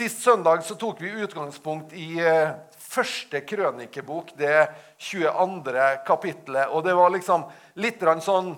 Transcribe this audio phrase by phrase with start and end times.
[0.00, 5.74] Sist søndag så tok vi utgangspunkt i eh, første krønikebok, det 22.
[6.06, 6.70] kapittelet.
[6.72, 7.44] Og det var liksom
[7.76, 8.54] litt sånn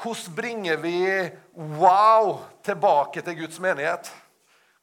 [0.00, 0.96] Hvordan bringer vi
[1.52, 4.08] wow tilbake til Guds menighet?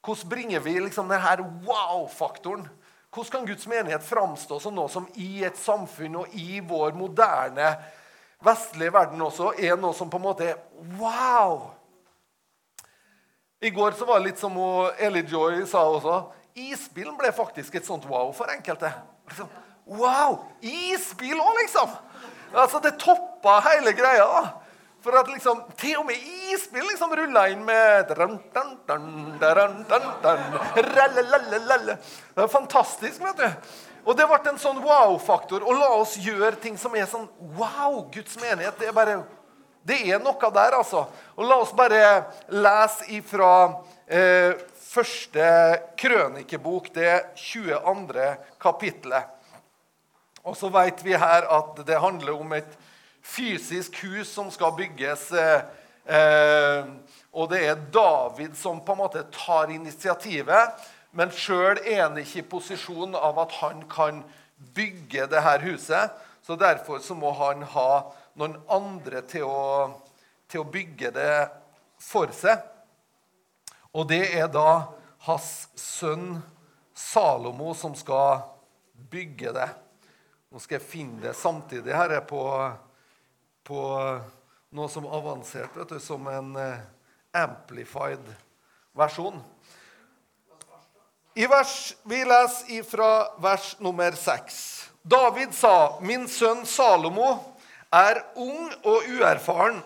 [0.06, 2.70] Hvordan bringer vi liksom denne wow-faktoren?
[3.10, 7.74] Hvordan kan Guds menighet framstå som noe som i et samfunn og i vår moderne
[8.46, 10.62] vestlige verden også er noe som på en måte er
[11.02, 11.72] wow?
[13.64, 14.58] I går så var det litt som
[15.00, 16.18] Ellie Joy sa også.
[16.60, 18.90] Isbilen ble faktisk et sånt wow for enkelte.
[19.30, 19.48] Liksom,
[19.88, 20.42] wow!
[20.60, 21.94] Isbil òg, liksom!
[22.54, 24.26] Altså, Det toppa hele greia.
[24.28, 24.44] da.
[25.04, 26.16] For at liksom, Til og med
[26.52, 28.12] isbil liksom rulla inn med
[32.36, 33.48] Det er fantastisk, vet du.
[34.06, 35.64] Og det ble en sånn wow-faktor.
[35.64, 38.04] Og la oss gjøre ting som er sånn wow!
[38.12, 38.76] Guds menighet.
[38.80, 39.22] Det er bare
[39.84, 41.06] det er noe der, altså.
[41.36, 42.24] Og La oss bare
[42.56, 43.52] lese ifra
[44.08, 44.56] eh,
[44.94, 45.48] første
[46.00, 48.28] krønikebok, det 22.
[48.62, 49.28] kapittelet.
[50.44, 52.78] Og så vet vi her at det handler om et
[53.24, 55.30] fysisk hus som skal bygges.
[55.32, 55.62] Eh,
[56.08, 56.92] eh,
[57.34, 60.84] og det er David som på en måte tar initiativet.
[61.12, 64.24] Men sjøl er han ikke i posisjon av at han kan
[64.76, 66.12] bygge det her huset.
[66.44, 68.04] Så derfor så må han ha
[68.40, 69.90] noen andre til å,
[70.50, 71.36] til å bygge det
[72.02, 72.62] for seg.
[73.94, 74.94] Og det er da
[75.28, 76.42] hans sønn
[76.94, 78.44] Salomo som skal
[79.10, 79.70] bygge det.
[80.54, 82.42] Nå skal jeg finne det samtidig her på,
[83.66, 83.80] på
[84.74, 86.84] noe som er avansert, vet du, som en uh,
[87.34, 88.22] amplified
[88.98, 89.42] versjon.
[91.34, 93.10] I vers, Vi leser fra
[93.42, 94.90] vers nummer seks.
[95.02, 97.53] David sa, 'Min sønn Salomo
[97.94, 99.84] er ung og uerfaren.'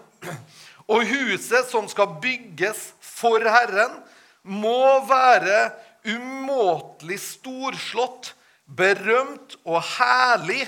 [0.87, 3.99] 'Og huset som skal bygges for Herren,
[4.43, 5.73] må være
[6.07, 8.31] umåtelig storslått
[8.67, 10.63] berømt og herlig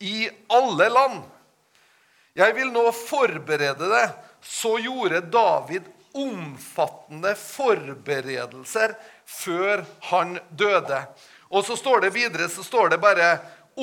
[0.00, 1.20] i alle land.
[2.38, 4.06] Jeg vil nå forberede det.
[4.40, 8.94] Så gjorde David omfattende forberedelser
[9.26, 11.02] før han døde.
[11.50, 13.32] Og så står det videre så står det bare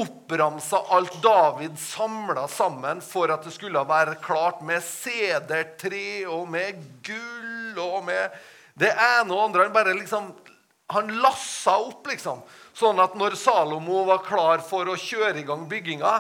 [0.02, 6.82] oppramsa alt David samla sammen for at det skulle være klart med sedertre og med
[7.06, 8.36] gull og med
[8.76, 9.68] det ene og andre.
[9.68, 10.34] Han bare liksom
[10.94, 12.44] Han lassa opp, liksom.
[12.78, 16.12] Sånn at når Salomo var klar for å kjøre i gang bygginga,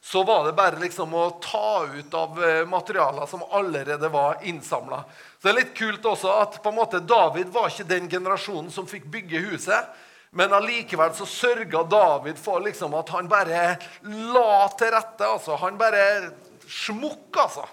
[0.00, 5.02] så var det bare liksom å ta ut av eh, materialer som allerede var innsamla.
[5.42, 8.88] Det er litt kult også at på en måte David var ikke den generasjonen som
[8.88, 9.92] fikk bygge huset.
[10.34, 15.26] Men allikevel så sørga David for liksom at han bare la til rette.
[15.26, 15.56] altså.
[15.62, 16.32] Han bare
[16.66, 17.66] smukk, altså.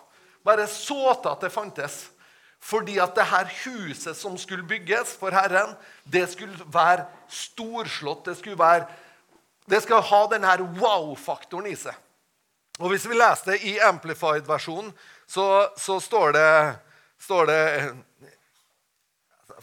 [0.46, 1.98] Bare så til at det fantes.
[2.62, 5.74] Fordi at det her huset som skulle bygges for Herren,
[6.04, 8.26] det skulle være storslått.
[8.26, 8.86] Det skulle være,
[9.66, 11.98] det skal ha denne wow-faktoren i seg.
[12.80, 14.94] Og Hvis vi leser det i Amplified-versjonen,
[15.28, 16.54] så, så, står det
[17.22, 17.62] står det,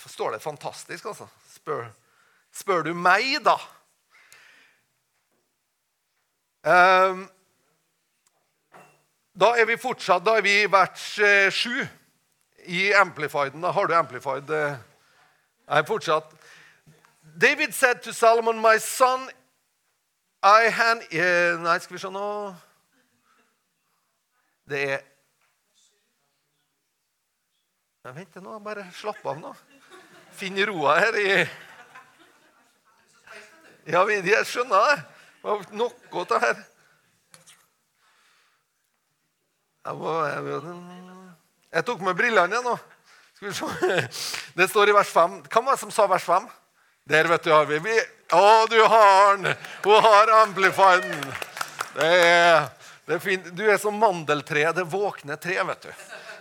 [0.07, 1.27] står det fantastisk, altså.
[1.55, 1.89] Spør,
[2.59, 3.57] spør du meg, da?
[6.69, 7.29] Um,
[9.39, 11.05] da er vi fortsatt da er vi i vers
[11.55, 11.91] 7 eh,
[12.69, 13.63] i Amplifieden.
[13.63, 14.51] Da har du Amplified.
[14.51, 14.75] Eh,
[15.69, 16.35] er fortsatt
[17.39, 19.29] David said to Solomon, My son,
[20.43, 22.25] I hand eh, Nei, skal vi se nå
[24.67, 25.07] Det er
[28.09, 29.51] Vent nå, bare slapp av nå.
[30.33, 31.33] Finn roa her i
[33.88, 34.99] Ja, jeg skjønner det.
[35.72, 36.59] Noe av det her
[41.72, 42.75] jeg, tok med brillene igjen nå.
[44.59, 45.38] Det står i vers 5.
[45.49, 46.49] Hvem var det som sa vers 5?
[47.09, 47.97] Der, vet du, har vi, vi
[48.37, 49.54] Å, du har den!
[49.87, 51.22] Hun har amplifieren!
[51.94, 52.66] Det er,
[53.09, 53.47] det er fint.
[53.56, 55.93] Du er som mandeltreet, det våkne tre, vet du.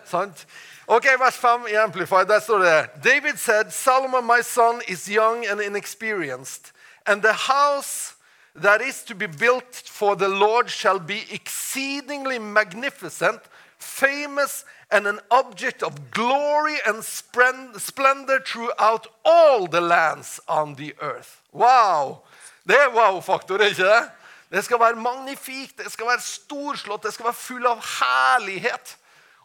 [0.09, 0.43] Sant?
[0.87, 5.45] Ok, Vers 5 i Amplified, der står det David said, Solomon, my son, is young
[5.47, 6.71] and inexperienced,
[7.07, 8.15] and the house
[8.55, 13.39] that is to be built for the Lord shall be exceedingly magnificent,
[13.77, 21.41] famous and an object of glory and splendor throughout all the lands on the earth.
[21.53, 22.23] Wow!
[22.67, 24.09] Det er wow-faktor, ikke det?
[24.51, 28.95] Det skal være magnifikt, det skal være storslått, det skal være full av herlighet.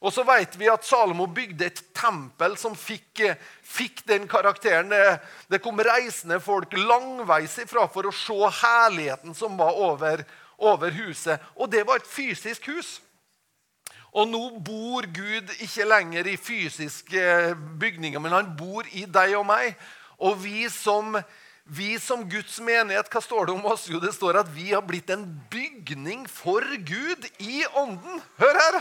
[0.03, 3.23] Og så vet vi at Salomo bygde et tempel som fikk,
[3.63, 4.91] fikk den karakteren.
[4.91, 5.21] Det,
[5.53, 10.25] det, kom reisende folk langveis ifra for å se herligheten som var over,
[10.59, 11.39] over huset.
[11.55, 12.97] Og det var et fysisk hus.
[14.13, 19.47] Og nå bor Gud ikke lenger i fysiske bygninger, men han bor i deg og
[19.49, 19.79] meg.
[20.19, 21.15] Og vi som,
[21.65, 23.87] vi som Guds menighet, hva står det om oss?
[23.91, 28.21] Jo, det står at vi har blitt en bygning for Gud i ånden.
[28.41, 28.81] Hør her!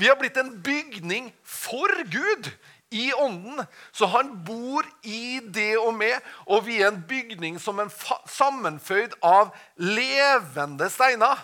[0.00, 2.50] Vi har blitt en bygning for Gud
[2.90, 3.62] i ånden.
[3.94, 6.18] Så han bor i det og med,
[6.50, 7.92] og vi er en bygning som er
[8.28, 11.38] sammenføyd av levende steiner.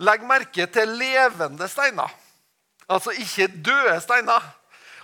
[0.00, 2.12] Legg merke til levende steiner.
[2.88, 4.40] Altså ikke døde steiner.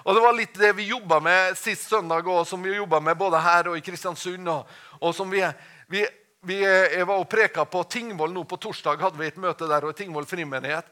[0.04, 3.18] Og Det var litt det vi jobba med sist søndag, og som vi jobba med
[3.18, 4.48] både her og i Kristiansund.
[4.50, 4.66] Og,
[5.00, 5.44] og som vi,
[5.92, 6.02] vi,
[6.42, 9.00] vi, Jeg var og preka på Tingvoll nå på torsdag.
[9.00, 10.86] hadde vi et møte der, og Tingvoll frimenighet.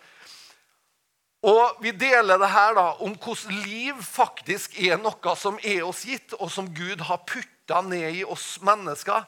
[1.43, 6.05] Og Vi deler det her da, om hvordan liv faktisk er noe som er oss
[6.05, 9.25] gitt, og som Gud har putta ned i oss mennesker.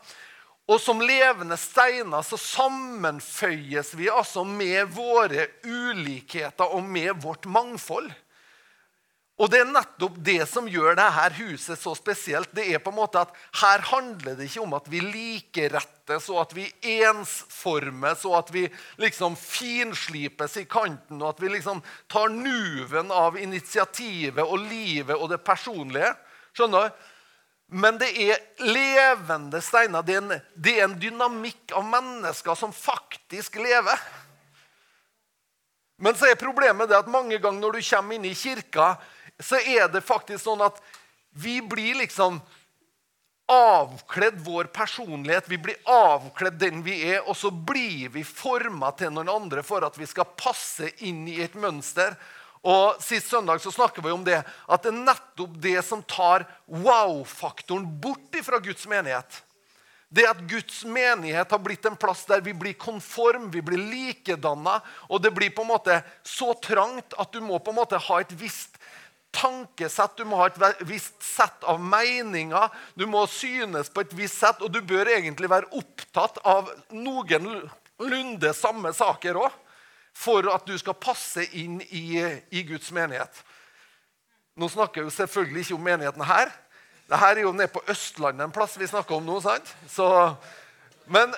[0.70, 8.12] Og som levende steiner så sammenføyes vi altså med våre ulikheter og med vårt mangfold.
[9.40, 12.50] Og det er nettopp det som gjør dette huset så spesielt.
[12.52, 13.32] Det er på en måte at
[13.62, 16.66] Her handler det ikke om at vi likerettes og at vi
[17.00, 18.66] ensformes og at vi
[19.00, 21.80] liksom finslipes i kanten og at vi liksom
[22.12, 26.12] tar nuven av initiativet og livet og det personlige.
[26.52, 27.08] Skjønner du?
[27.72, 30.04] Men det er levende steiner.
[30.04, 33.96] Det er, en, det er en dynamikk av mennesker som faktisk lever.
[36.02, 38.96] Men så er problemet det at mange ganger når du kommer inn i kirka,
[39.44, 40.80] så er det faktisk sånn at
[41.32, 42.40] vi blir liksom
[43.52, 45.48] avkledd vår personlighet.
[45.50, 49.84] Vi blir avkledd den vi er, og så blir vi forma til noen andre for
[49.84, 52.16] at vi skal passe inn i et mønster.
[52.62, 56.46] Og Sist søndag så snakket vi om det, at det er nettopp det som tar
[56.70, 59.42] wow-faktoren bort fra Guds menighet.
[60.12, 64.76] Det at Guds menighet har blitt en plass der vi blir konform, vi blir likedanna.
[65.08, 68.20] Og det blir på en måte så trangt at du må på en måte ha
[68.20, 68.76] et visst
[69.32, 72.68] tankesett, du må ha et visst sett av meninger.
[72.94, 78.52] Du må synes på et visst sett, og du bør egentlig være opptatt av noenlunde
[78.56, 79.60] samme saker òg.
[80.12, 82.20] For at du skal passe inn i,
[82.52, 83.38] i, Guds menighet.
[84.60, 86.52] Nå snakker jeg jo selvfølgelig ikke om menigheten her.
[87.08, 89.38] Dette er jo nede på Østlandet en plass vi snakker om nå.
[89.40, 89.72] sant?
[89.88, 90.04] Så,
[91.08, 91.32] men,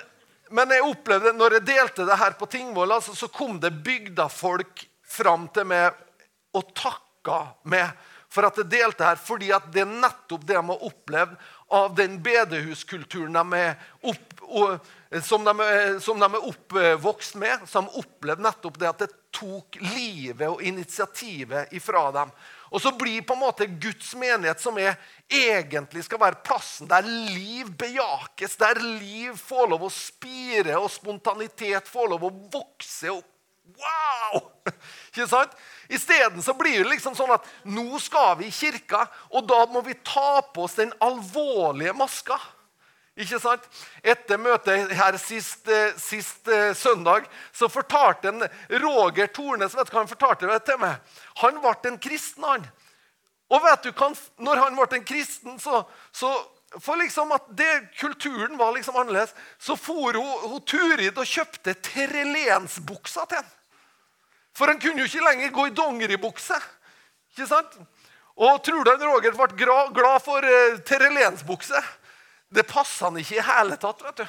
[0.51, 4.83] men, jeg opplevde, når jeg delte det her på Tingvoll, altså, så kom det bygdafolk
[5.07, 5.95] fram til meg
[6.55, 7.89] og takka snakka med
[8.29, 11.35] for at det delte her, fordi at det er nettopp det de har opplevd
[11.71, 13.61] av den bedehuskulturen de
[14.03, 14.73] opp, og,
[15.23, 15.53] som, de,
[16.03, 17.63] som, de, er oppvokst med.
[17.69, 22.33] Som de opplevd nettopp det at det tok livet og initiativet ifra dem.
[22.75, 24.97] Og så blir på en måte Guds menighet, som er,
[25.31, 31.87] egentlig skal være plassen der liv bejakes, der liv får lov å spire og spontanitet
[31.87, 33.34] får lov å vokse opp.
[33.73, 34.51] Wow!
[35.11, 35.53] Ikke sant?
[35.89, 39.97] Isteden blir det liksom sånn at nå skal vi i kirka, og da må vi
[40.05, 42.39] ta på oss den alvorlige maska.
[43.15, 43.63] Ikke sant?
[44.03, 48.43] Etter møtet her sist, eh, sist eh, søndag så fortalte en
[48.83, 50.99] Roger Tornes vet du hva han fortalte det til meg?
[51.39, 52.65] Han ble en kristen, han.
[53.47, 54.03] Og vet du,
[54.43, 56.33] når han ble en kristen, så, så
[56.81, 61.75] for liksom at det, kulturen var liksom annerledes, så for hun, hun Turid og kjøpte
[61.85, 63.51] terrelensbuksa til ham.
[64.55, 66.57] For han kunne jo ikke lenger gå i dongeribukse.
[67.33, 67.77] Ikke sant?
[68.35, 71.79] Og tror du han Roger ble glad for uh, terrelensbukse?
[72.51, 74.03] Det passa han ikke i hele tatt.
[74.03, 74.25] vet du.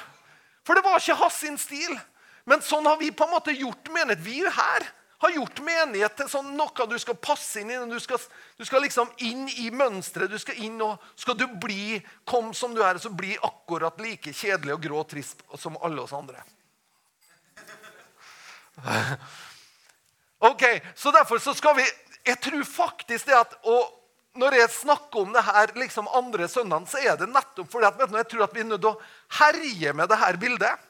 [0.67, 1.99] For det var ikke hans stil.
[2.47, 4.23] Men sånn har vi på en måte gjort menighet.
[4.23, 4.87] Vi her
[5.17, 7.77] har gjort menighet til sånn noe du skal passe inn i.
[7.89, 8.21] Du skal,
[8.57, 10.29] du skal liksom inn i mønsteret.
[10.29, 11.97] Du skal inn og skal du bli,
[12.27, 16.05] kom som du er, så bli akkurat like kjedelig og grå og trist som alle
[16.05, 16.43] oss andre.
[20.37, 21.85] Ok, så Derfor så skal vi
[22.27, 23.95] Jeg tror faktisk det at og
[24.37, 27.97] Når jeg snakker om det her liksom andre søndagen, så er det nettopp fordi at,
[27.97, 28.99] du, jeg tror at vi er nødt til å
[29.39, 30.83] herje med det her bildet.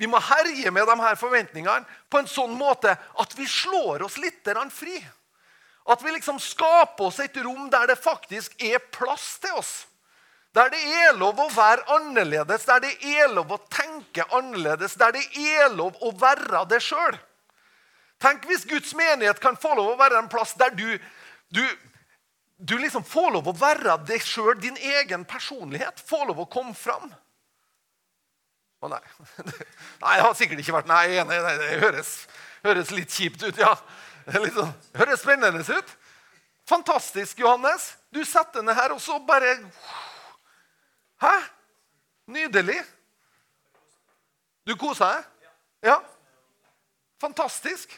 [0.00, 4.16] Vi må herje med de her forventningene på en sånn måte at vi slår oss
[4.16, 4.96] litt fri.
[5.84, 9.86] At vi liksom skaper oss et rom der det faktisk er plass til oss.
[10.56, 15.12] Der det er lov å være annerledes, der det er lov å tenke annerledes, der
[15.12, 17.20] det er lov å være det sjøl.
[18.20, 20.98] Tenk hvis Guds menighet kan få lov å være en plass der du,
[21.52, 21.62] du,
[22.56, 26.00] du liksom får lov å være deg sjøl, din egen personlighet.
[26.08, 27.12] Får lov å komme fram.
[28.80, 29.00] Å nei.
[30.02, 30.14] nei.
[30.16, 32.14] Det har sikkert ikke vært Nei, nei, nei det høres,
[32.64, 33.60] høres, litt kjipt ut.
[33.60, 33.74] ja.
[34.30, 35.96] Det sånn, høres spennende ut.
[36.70, 37.94] Fantastisk, Johannes.
[38.14, 39.56] Du setter ned her, og så bare
[41.20, 41.34] Hæ?
[42.30, 42.78] Nydelig.
[44.68, 45.50] Du koser deg?
[45.90, 45.98] Ja.
[47.20, 47.92] Fantastisk.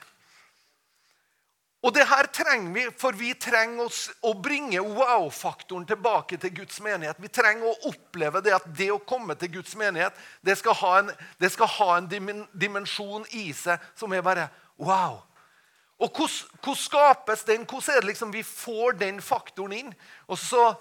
[1.83, 3.91] Og det her trenger vi, for vi trenger
[4.23, 7.19] å bringe wow-faktoren tilbake til Guds menighet.
[7.19, 10.15] Vi trenger å oppleve det at det å komme til Guds menighet
[10.47, 11.11] det skal ha en,
[11.51, 12.07] skal ha en
[12.55, 14.47] dimensjon i seg som er bare
[14.79, 15.19] wow.
[16.03, 17.67] Og hvordan skapes den?
[17.67, 19.93] Hvordan er det liksom vi får den faktoren inn?
[20.31, 20.73] Og så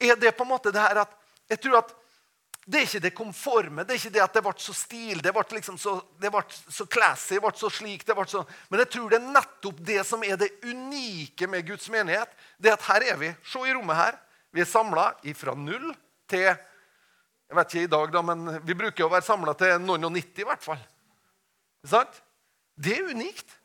[0.00, 1.16] er det på en måte det her at
[1.48, 1.96] jeg tror at
[2.64, 5.32] det er ikke det konforme, det er ikke det at det ble så stil, det
[5.34, 8.84] ble, liksom så, det ble så classy, det ble så slik det ble så, Men
[8.84, 12.30] jeg tror det er nettopp det som er det unike med Guds menighet.
[12.62, 13.32] det at Her er vi.
[13.42, 14.20] Se i rommet her.
[14.52, 15.90] Vi er samla fra null
[16.30, 16.46] til
[17.52, 20.14] jeg vet ikke i dag, da, men vi bruker å være samla til noen og
[20.14, 20.78] 90 i hvert fall.
[21.84, 22.22] Sant?
[22.80, 23.58] Det er unikt.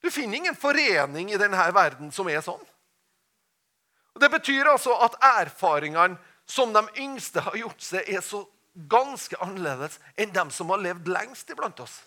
[0.00, 2.62] Du finner ingen forening i denne verden som er sånn.
[4.14, 6.16] Og Det betyr altså at erfaringene
[6.46, 11.08] som de yngste har gjort seg, er så ganske annerledes enn dem som har levd
[11.08, 12.00] lengst iblant oss.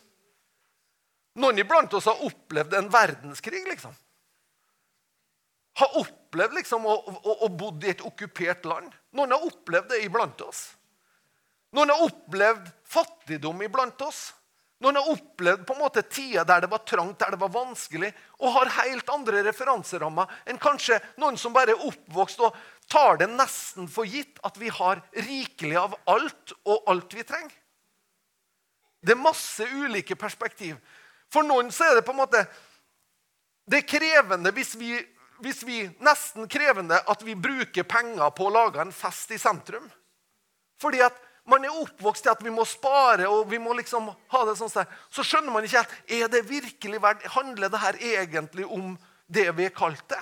[1.38, 3.94] Noen iblant oss har opplevd en verdenskrig, liksom.
[5.78, 8.90] Har opplevd liksom å, å, å bodd i et okkupert land.
[9.14, 10.72] Noen har opplevd det iblant oss.
[11.78, 14.32] Noen har opplevd fattigdom iblant oss.
[14.78, 18.12] Noen har opplevd på en måte tida der det var trangt, der det var vanskelig,
[18.38, 23.30] og har helt andre referanserammer enn kanskje noen som bare er oppvokst og tar det
[23.32, 27.56] nesten for gitt at vi har rikelig av alt og alt vi trenger.
[29.02, 30.78] Det er masse ulike perspektiv.
[31.34, 32.46] For noen så er det på en måte
[33.68, 34.94] Det er krevende hvis vi,
[35.44, 39.90] hvis vi Nesten krevende at vi bruker penger på å lage en fest i sentrum.
[40.80, 41.18] Fordi at
[41.48, 44.72] man er oppvokst til at vi må spare og vi må liksom ha det sånn.
[45.10, 48.98] Så skjønner man ikke at er det virkelig verdt, handler det her egentlig om
[49.32, 50.20] det vi er kalt det.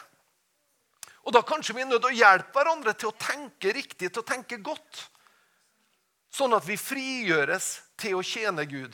[1.25, 4.21] Og Da kanskje vi er nødt til å hjelpe hverandre til å tenke riktig, til
[4.21, 5.07] å tenke godt.
[6.29, 8.93] Sånn at vi frigjøres til å tjene Gud.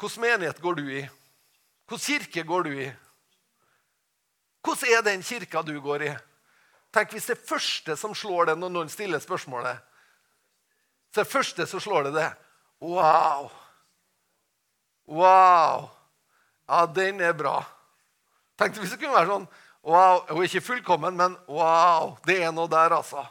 [0.00, 1.02] Hvilken menighet går du i?
[1.88, 2.88] Hvilken kirke går du i?
[4.64, 6.14] Hvordan er den kirka du går i?
[6.96, 9.82] Tenk hvis det første som slår det når noen stiller spørsmålet
[11.12, 12.30] Så det første som slår det, det
[12.80, 13.50] Wow!
[15.06, 15.90] Wow!
[16.66, 17.60] Ja, den er bra.
[18.58, 19.48] Tenk hvis det kunne være sånn
[19.86, 23.22] Wow, Hun er ikke fullkommen, men wow, det er noe der, altså.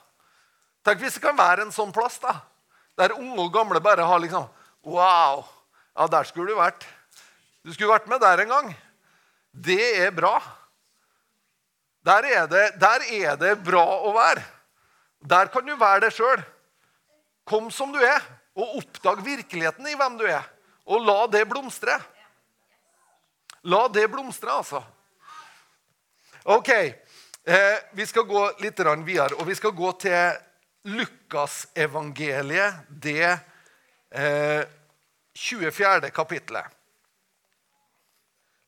[0.86, 2.38] Tenk hvis det kan være en sånn plass, da.
[2.95, 4.45] Der unge og gamle bare har liksom
[4.86, 5.43] Wow!
[5.95, 6.86] Ja, der skulle du vært.
[7.65, 8.72] Du skulle vært med der en gang.
[9.51, 10.38] Det er bra.
[12.05, 14.43] Der er, det, der er det bra å være.
[15.25, 16.43] Der kan du være deg sjøl.
[17.45, 18.21] Kom som du er,
[18.57, 20.45] og oppdag virkeligheten i hvem du er.
[20.85, 21.97] Og la det blomstre.
[23.65, 24.83] La det blomstre, altså.
[26.53, 26.69] OK.
[26.69, 30.38] Eh, vi skal gå litt videre, og vi skal gå til
[30.85, 33.39] Lukasevangeliet, det
[34.12, 34.63] eh,
[35.33, 36.12] 24.
[36.13, 36.65] kapittelet.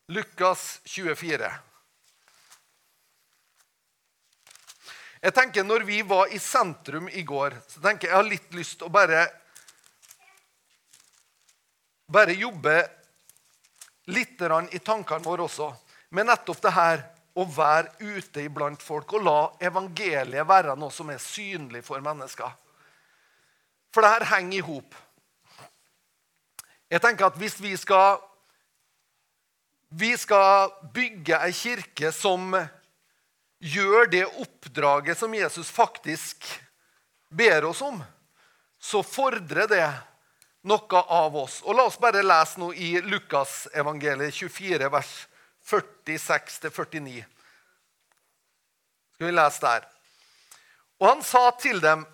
[0.08, 1.67] Lukas 24.
[5.22, 8.54] Jeg tenker Når vi var i sentrum i går, så tenker jeg jeg har litt
[8.54, 9.26] lyst til å bare
[12.08, 12.74] bare jobbe
[14.08, 14.40] litt
[14.72, 15.66] i tankene våre også
[16.16, 17.02] med nettopp det her
[17.38, 22.48] å være ute iblant folk og la evangeliet være noe som er synlig for mennesker.
[23.92, 24.96] For det her henger i hop.
[26.88, 28.18] Jeg tenker at hvis vi skal,
[29.90, 32.56] vi skal bygge ei kirke som
[33.58, 36.46] gjør det oppdraget som Jesus faktisk
[37.28, 38.02] ber oss om,
[38.80, 39.86] så fordrer det
[40.68, 41.60] noe av oss.
[41.64, 45.14] Og La oss bare lese noe i Lukasevangeliet 24, vers
[45.68, 47.24] 46-49.
[49.14, 49.88] Skal vi lese der?
[50.98, 52.04] Og han sa til dem,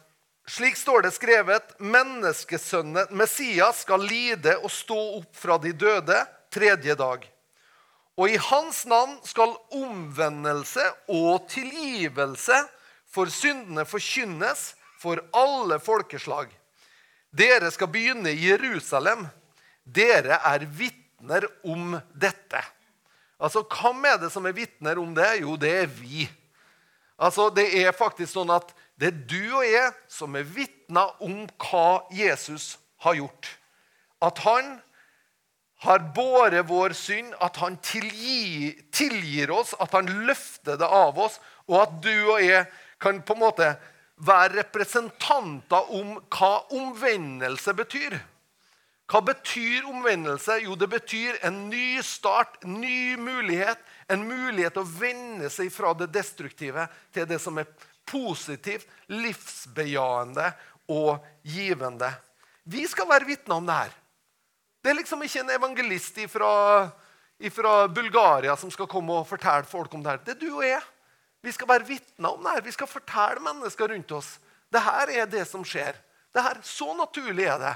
[0.49, 6.19] slik står det skrevet, menneskesønnen Messias skal lide og stå opp fra de døde
[6.53, 7.25] tredje dag.
[8.15, 12.61] Og i hans navn skal omvendelse og tilgivelse
[13.11, 16.53] for syndene forkynnes for alle folkeslag.
[17.35, 19.27] Dere skal begynne i Jerusalem.
[19.85, 22.63] Dere er vitner om dette.
[23.41, 25.41] Altså, Hvem er det som er vitner om det?
[25.43, 26.29] Jo, det er vi.
[27.19, 31.49] Altså, Det er faktisk sånn at det er du og jeg som er vitner om
[31.59, 33.49] hva Jesus har gjort.
[34.23, 34.79] At han
[35.85, 41.37] har båret vår synd, at han tilgir, tilgir, oss, at han løfter det av oss,
[41.69, 42.65] og at du og jeg
[43.03, 43.69] kan på en måte
[44.25, 48.17] være representanter om hva omvendelse betyr.
[49.11, 50.63] Hva betyr omvendelse?
[50.65, 53.81] Jo, det betyr en ny start, en ny mulighet.
[54.09, 57.69] En mulighet til å vende seg fra det destruktive til det som er
[58.09, 60.49] positivt, livsbejaende
[60.93, 62.09] og givende.
[62.65, 63.93] Vi skal være vitner om det her.
[64.85, 70.03] Det er liksom ikke en evangelist fra Bulgaria som skal komme og fortelle folk om
[70.05, 70.19] det her.
[70.27, 70.83] Det er du og jeg.
[71.41, 72.65] Vi skal være vitner om det her.
[72.67, 74.35] Vi skal fortelle mennesker rundt oss.
[74.69, 75.97] Det her er det som skjer.
[76.35, 77.73] Det her, Så naturlig er det.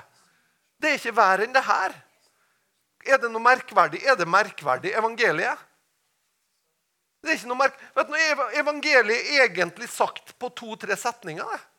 [0.77, 1.97] Det er ikke verre enn det her.
[3.09, 4.03] Er det noe merkverdig?
[4.05, 5.65] Er det merkverdig evangeliet?
[7.23, 7.81] Det er ikke noe merk...
[7.97, 8.15] Vet du,
[8.61, 11.45] Evangeliet er egentlig sagt på to-tre setninger.
[11.45, 11.78] det.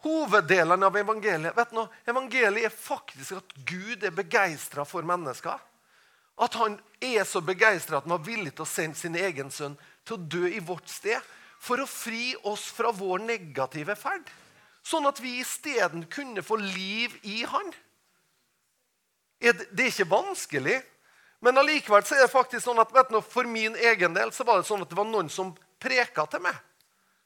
[0.00, 5.58] Hoveddelen av evangeliet vet du, evangeliet er faktisk at Gud er begeistra for mennesker.
[6.40, 9.76] At han er så begeistra at han var villig til å sende sin egen sønn
[10.08, 11.20] til å dø i vårt sted
[11.60, 14.24] for å fri oss fra vår negative ferd.
[14.80, 17.68] Sånn at vi isteden kunne få liv i han.
[19.40, 20.78] Det er ikke vanskelig,
[21.44, 24.68] men allikevel er det faktisk sånn at du, for min egen del så var det
[24.68, 26.56] sånn at det var noen som preka til meg.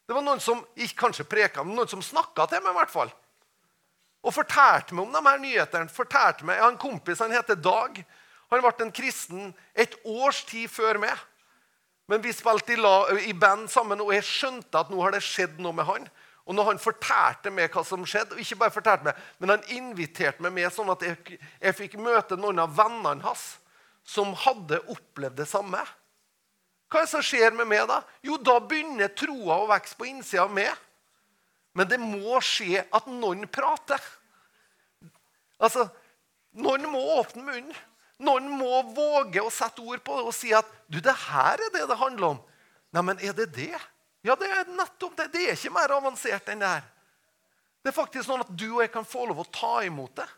[0.04, 2.74] Det var noen som ikke kanskje preka, men noen som snakka til meg.
[2.74, 3.12] i hvert fall.
[4.24, 5.88] Og fortalte meg om de her nyhetene.
[5.88, 8.04] fortalte meg, Jeg har en kompis han heter Dag.
[8.50, 11.16] Han ble en kristen et års tid før meg.
[12.06, 15.22] Men vi spilte i, la, i, band sammen, og jeg skjønte at nå har det
[15.24, 16.08] skjedd noe med han.
[16.44, 19.64] Og når han fortalte meg hva som skjedde, og ikke bare fortalte meg, men han
[19.72, 23.54] inviterte meg med sånn at jeg, jeg fikk møte noen av vennene hans
[24.04, 25.80] som hadde opplevd det samme.
[26.94, 27.96] Hva er det som skjer med meg da?
[28.22, 30.70] Jo, da begynner troa å vokse på innsida av meg.
[31.74, 33.98] Men det må skje at noen prater.
[35.58, 35.88] Altså,
[36.54, 37.78] Noen må åpne munnen.
[38.22, 41.72] Noen må våge å sette ord på det og si at du, det her er
[41.74, 42.40] det det handler om.
[42.94, 43.74] Nei, men er det det?
[44.22, 45.32] Ja, det er nettopp det.
[45.34, 46.86] Det er ikke mer avansert enn det her.
[47.82, 50.28] Det er faktisk sånn at du og jeg kan få lov å ta imot det.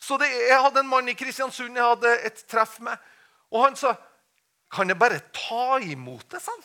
[0.00, 2.98] Så det, Jeg hadde en mann i Kristiansund jeg hadde et treff med.
[3.52, 3.94] og Han sa
[4.70, 6.40] kan jeg bare ta imot det?
[6.42, 6.62] sånn?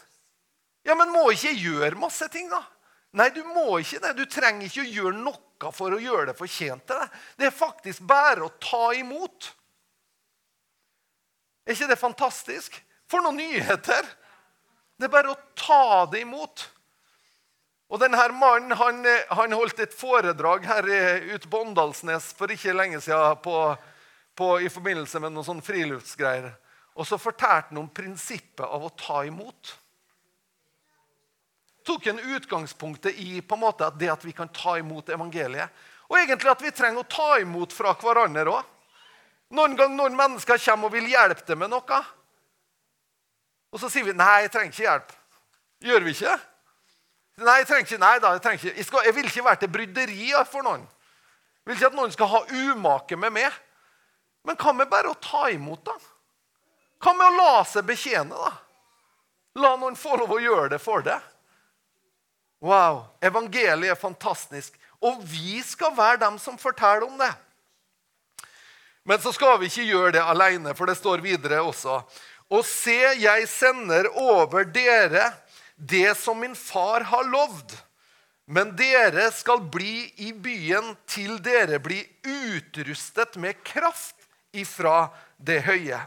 [0.86, 2.62] Ja, men må ikke jeg gjøre masse ting, da?
[3.16, 4.12] Nei, du må ikke det.
[4.18, 7.14] Du trenger ikke å gjøre noe for å gjøre det fortjent til deg.
[7.40, 9.50] Det er faktisk bare å ta imot.
[11.66, 12.76] Er ikke det fantastisk?
[13.10, 14.08] For noen nyheter!
[14.96, 16.68] Det er bare å ta det imot.
[17.92, 20.88] Og denne mannen han, han holdt et foredrag her
[21.36, 23.58] ute på Åndalsnes for ikke lenge siden på,
[24.36, 26.54] på, i forbindelse med noen sånn friluftsgreier.
[26.96, 29.74] Og så fortalte han om prinsippet av å ta imot.
[31.86, 35.70] Tok en utgangspunktet i på en måte at det at vi kan ta imot evangeliet.
[36.10, 38.72] Og egentlig at vi trenger å ta imot fra hverandre òg.
[39.56, 42.02] Noen ganger noen mennesker kommer og vil hjelpe deg med noe.
[43.76, 45.14] Og så sier vi 'nei, jeg trenger ikke hjelp'.
[45.86, 46.40] Gjør vi ikke?
[47.38, 48.78] Nei, jeg trenger ikke, nei da, jeg, trenger ikke.
[48.78, 50.88] Jeg, skal, jeg vil ikke være til bryderi for noen.
[50.88, 53.52] Jeg vil ikke at noen skal ha umake med meg.
[54.48, 56.15] Men hva med bare å ta imot, da?
[57.04, 58.54] Hva med å la seg betjene, da?
[59.62, 61.22] La noen få lov å gjøre det for deg.
[62.66, 63.06] Wow.
[63.24, 64.76] Evangeliet er fantastisk.
[65.04, 67.32] Og vi skal være dem som forteller om det.
[69.06, 72.00] Men så skal vi ikke gjøre det alene, for det står videre også.
[72.50, 75.30] Og se, jeg sender over dere
[75.76, 77.76] det som min far har lovd.
[78.46, 86.02] Men dere skal bli i byen til dere blir utrustet med kraft ifra det høye.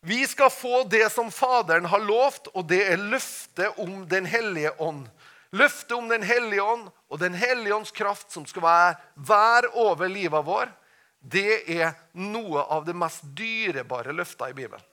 [0.00, 4.72] Vi skal få det som Faderen har lovt, og det er løftet om Den hellige
[4.78, 5.08] ånd.
[5.50, 10.08] Løftet om Den hellige ånd og Den hellige ånds kraft som skal være, vær over
[10.08, 10.70] livet vår,
[11.18, 14.84] det er noe av det mest dyrebare løfta i Bibelen.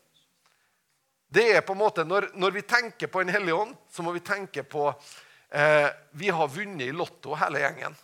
[1.29, 4.11] Det er på en måte, Når, når vi tenker på en hellig ånd, så må
[4.15, 4.87] vi tenke på
[5.51, 7.95] eh, Vi har vunnet i Lotto, hele gjengen.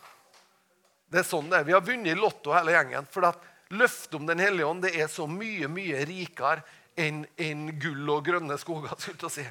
[1.08, 1.64] Det er sånn det er.
[1.64, 3.08] Vi har vunnet i Lotto, hele gjengen.
[3.10, 3.40] For at
[3.72, 6.62] løftet om Den hellige ånd det er så mye mye rikere
[7.00, 8.94] enn en gull og grønne skoger.
[9.30, 9.44] Si.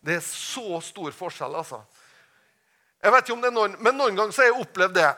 [0.00, 1.82] Det er så stor forskjell, altså.
[3.00, 5.08] Jeg vet ikke om det er noen, Men noen ganger så har jeg opplevd det.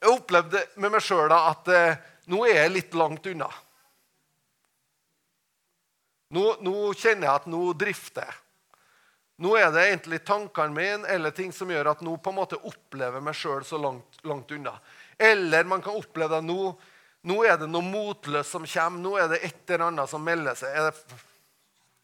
[0.00, 3.50] Jeg har opplevd det med meg sjøl at eh, nå er jeg litt langt unna.
[6.34, 8.40] Nå, nå, kjenner jeg at nå drifter jeg.
[9.44, 12.58] Nå er det egentlig tankene mine eller ting som gjør at nå på en måte
[12.68, 14.76] opplever meg sjøl så langt, langt, unna.
[15.18, 16.74] Eller man kan oppleve at nå
[17.24, 19.00] nå er det noe motløst som kommer.
[19.00, 20.76] Nå er det et eller annet som melder seg.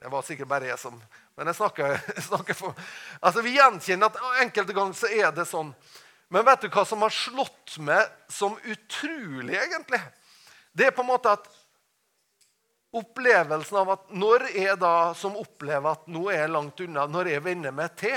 [0.01, 0.97] Det, var sikkert bare jeg som
[1.37, 2.77] Men jeg snakker, jeg snakker for
[3.21, 5.75] Altså, Vi gjenkjenner at enkelte ganger så er det sånn.
[6.33, 9.99] Men vet du hva som har slått meg som utrolig, egentlig?
[10.73, 11.49] Det er på en måte at
[12.95, 17.33] opplevelsen av at når jeg da som opplever at nå er jeg langt unna, når
[17.35, 18.17] jeg venner meg til,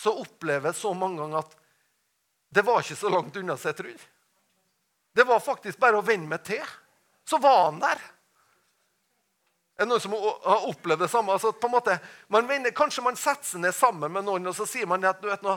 [0.00, 1.54] så opplever jeg så mange ganger at
[2.54, 4.10] det var ikke så langt unna som jeg trodde.
[5.14, 6.62] Det var faktisk bare å venne meg til.
[7.24, 8.00] Så var han der.
[9.74, 11.34] Er det noen som har opplevd det samme?
[11.34, 11.96] Altså, på en måte,
[12.30, 15.22] man vender, kanskje man setter seg ned sammen med noen og så sier man at
[15.22, 15.56] vet, nå,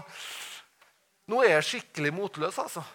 [1.29, 2.57] nå er jeg skikkelig motløs.
[2.61, 2.85] altså.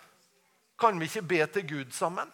[0.78, 2.30] Kan vi ikke be til Gud sammen?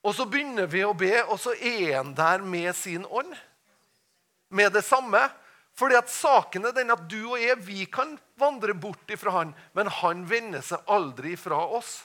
[0.00, 3.34] Og så begynner vi å be, og så er han der med sin ånd.
[4.48, 5.20] Med det samme.
[5.76, 9.52] Fordi at saken er den at du og jeg vi kan vandre bort ifra han,
[9.76, 12.00] men han vender seg aldri fra oss.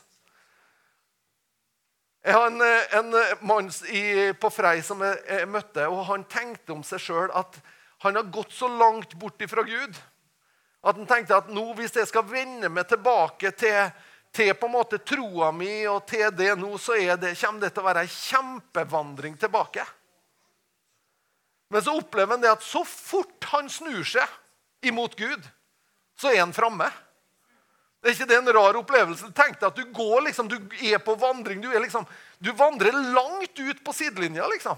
[2.25, 2.61] Jeg har en,
[2.97, 7.29] en mann i, på Frei som jeg, jeg, møtte, og han tenkte om seg sjøl
[7.37, 7.59] at
[8.01, 9.99] han har gått så langt bort ifra Gud
[10.85, 13.89] at han tenkte at nå, hvis jeg skal vende meg tilbake til,
[14.35, 17.81] til på en måte troa mi og til det nå, så det, kommer det til
[17.81, 19.85] å være ei kjempevandring tilbake.
[21.73, 25.41] Men så opplever han det at så fort han snur seg imot Gud,
[26.21, 26.91] så er han framme.
[28.05, 29.31] Det er ikke det en rar opplevelse?
[29.33, 31.57] Tenk deg at du går liksom, du er på vandring.
[31.63, 32.05] Du, er liksom,
[32.37, 34.77] du vandrer langt ut på sidelinja, liksom.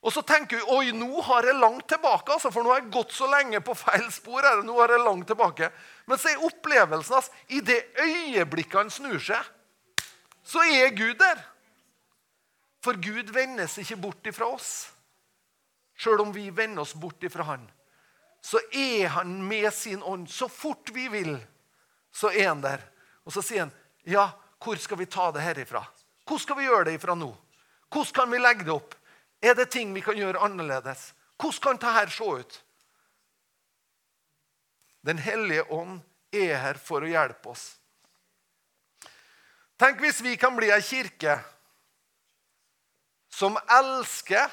[0.00, 2.92] Og så tenker du oi, nå har jeg langt tilbake, altså, for nå har jeg
[2.94, 4.40] gått så lenge på feil spor.
[4.40, 5.68] Her, nå har jeg langt tilbake.
[6.08, 9.52] Men så er opplevelsen hans i det øyeblikket han snur seg,
[10.40, 11.44] så er Gud der.
[12.80, 14.88] For Gud vendes ikke bort ifra oss.
[16.00, 17.66] Sjøl om vi vender oss bort ifra Han,
[18.40, 20.30] så er Han med sin ånd.
[20.32, 21.34] Så fort vi vil,
[22.12, 22.82] så er Han der.
[23.24, 23.72] Og så sier han,
[24.04, 25.86] 'Ja, hvor skal vi ta det herifra?'
[26.26, 27.36] Hvor skal vi gjøre det ifra nå?
[27.90, 28.94] Hvordan kan vi legge det opp?
[29.42, 31.14] Er det ting vi kan gjøre annerledes?
[31.40, 32.62] Hvordan kan dette se ut?
[35.02, 37.80] Den hellige ånd er her for å hjelpe oss.
[39.80, 41.38] Tenk hvis vi kan bli ei kirke
[43.32, 44.52] som elsker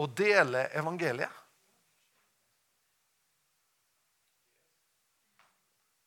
[0.00, 1.45] å dele evangeliet.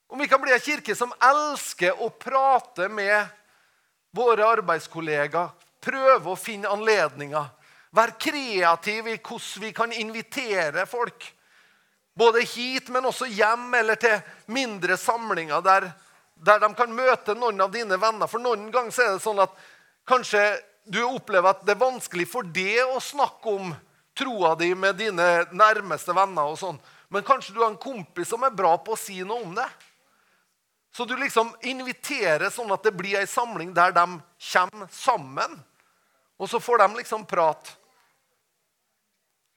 [0.09, 3.27] Om vi kan bli ei kirke som elsker å prate med
[4.17, 5.51] våre arbeidskollegaer,
[5.85, 7.45] prøve å finne anledninger.
[7.93, 11.27] Være kreativ i hvordan vi kan invitere folk.
[12.17, 14.17] Både hit, men også hjem eller til
[14.49, 15.85] mindre samlinger der,
[16.33, 18.25] der de kan møte noen av dine venner.
[18.31, 19.53] For noen ganger er det sånn at
[20.09, 20.41] kanskje
[20.89, 23.69] du opplever at det er vanskelig for det å snakke om
[24.17, 26.49] troa di med dine nærmeste venner.
[26.49, 26.81] og sånn.
[27.13, 29.69] Men kanskje du har en kompis som er bra på å si noe om det.
[30.91, 34.05] Så du liksom inviterer sånn at det blir ei samling der de
[34.51, 35.59] kommer sammen.
[36.39, 37.75] Og så får de liksom prat.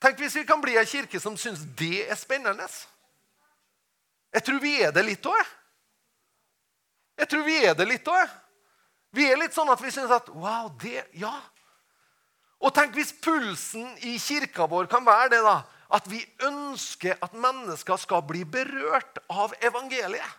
[0.03, 2.67] Tenk hvis vi kan bli ei kirke som syns det er spennende.
[4.33, 5.43] Jeg tror vi er det litt òg.
[7.23, 8.39] Jeg tror vi er det litt òg.
[9.13, 11.35] Vi er litt sånn at vi syns at Wow, det Ja.
[12.63, 15.65] Og tenk hvis pulsen i kirka vår kan være det, da.
[15.91, 20.39] At vi ønsker at mennesker skal bli berørt av evangeliet.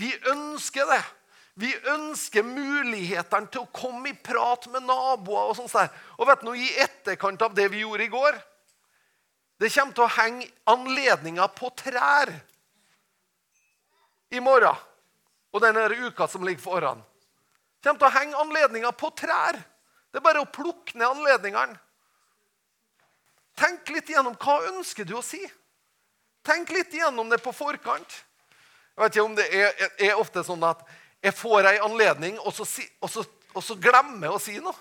[0.00, 1.02] Vi ønsker det.
[1.54, 5.50] Vi ønsker mulighetene til å komme i prat med naboer.
[5.50, 5.90] Og sånt der.
[6.16, 8.40] Og vet du, I etterkant av det vi gjorde i går
[9.60, 12.32] Det kommer til å henge anledninger på trær
[14.32, 14.80] i morgen
[15.52, 17.02] og denne uka som ligger foran.
[17.78, 19.58] Det kommer til å henge anledninger på trær.
[20.10, 21.76] Det er bare å plukke ned anledningene.
[23.60, 25.40] Tenk litt igjennom hva ønsker du å si.
[26.42, 28.16] Tenk litt igjennom det på forkant.
[28.96, 30.82] Jeg vet ikke om Det er, er ofte sånn at
[31.22, 33.22] jeg får ei anledning, og så, si, og, så,
[33.54, 34.74] og så, glemmer jeg å si noe.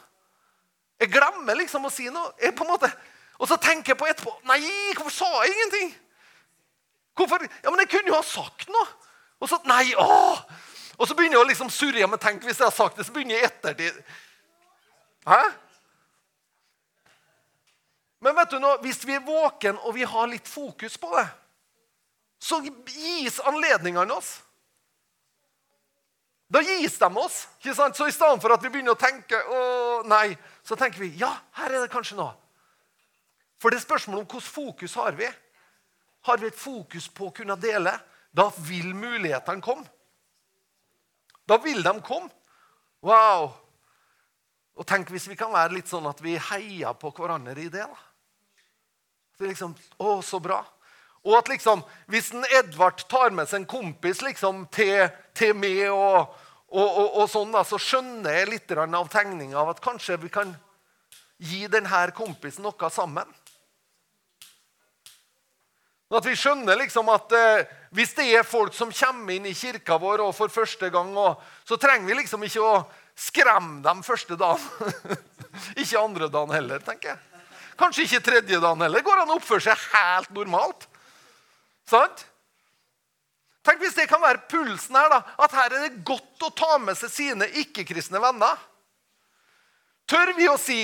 [1.01, 2.31] Jeg glemmer liksom å si noe.
[2.41, 2.89] Jeg på en måte,
[3.37, 4.59] og så tenker jeg på etterpå Nei,
[4.97, 5.93] hvorfor sa jeg ingenting?
[7.17, 7.45] Hvorfor?
[7.61, 8.89] Ja, men jeg kunne jo ha sagt noe.
[9.41, 10.41] Og så Nei, åh!
[11.01, 12.07] Og så begynner jeg å liksom surre.
[12.09, 14.01] Men tenk hvis jeg har sagt det, så begynner jeg ettertid.
[15.29, 15.41] Hæ?
[18.21, 21.25] Men vet du nå, hvis vi er våken og vi har litt fokus på det,
[22.41, 24.39] så gis anledningene oss.
[26.51, 27.45] Da gis de oss.
[27.59, 27.95] ikke sant?
[27.95, 29.61] Så i stedet for at vi begynner å tenke å
[30.09, 30.33] nei,
[30.67, 32.33] så tenker vi ja, her er det kanskje noe.
[33.61, 35.29] For det er spørsmålet om hvilket fokus har vi.
[36.27, 37.93] Har vi et fokus på å kunne dele,
[38.33, 39.85] da vil mulighetene komme.
[41.47, 42.29] Da vil de komme.
[43.05, 43.51] Wow!
[44.77, 47.85] Og tenk hvis vi kan være litt sånn at vi heier på hverandre i det.
[47.85, 48.65] da.
[49.37, 50.61] Det er liksom, Å, så bra.
[51.27, 55.05] Og at liksom, hvis en Edvard tar med seg en kompis liksom, til,
[55.37, 56.31] til meg, og,
[56.71, 60.31] og, og, og, sånn, da, så skjønner jeg litt av tegninga av at kanskje vi
[60.33, 60.55] kan
[61.41, 63.29] gi denne kompisen noe sammen.
[66.11, 69.95] At vi skjønner liksom at eh, hvis det er folk som kommer inn i kirka
[70.01, 71.13] vår og for første gang,
[71.63, 72.81] så trenger vi liksom ikke å
[73.15, 75.15] skremme dem første dagen.
[75.81, 77.45] ikke andre dagen heller, tenker jeg.
[77.79, 79.05] Kanskje ikke tredje dagen heller.
[79.05, 80.89] Går han og oppfører seg helt normalt?
[81.89, 82.25] Sant?
[83.65, 86.77] Tenk hvis det kan være pulsen her, da, at her er det godt å ta
[86.81, 88.57] med seg sine ikke-kristne venner.
[90.09, 90.81] Tør vi å si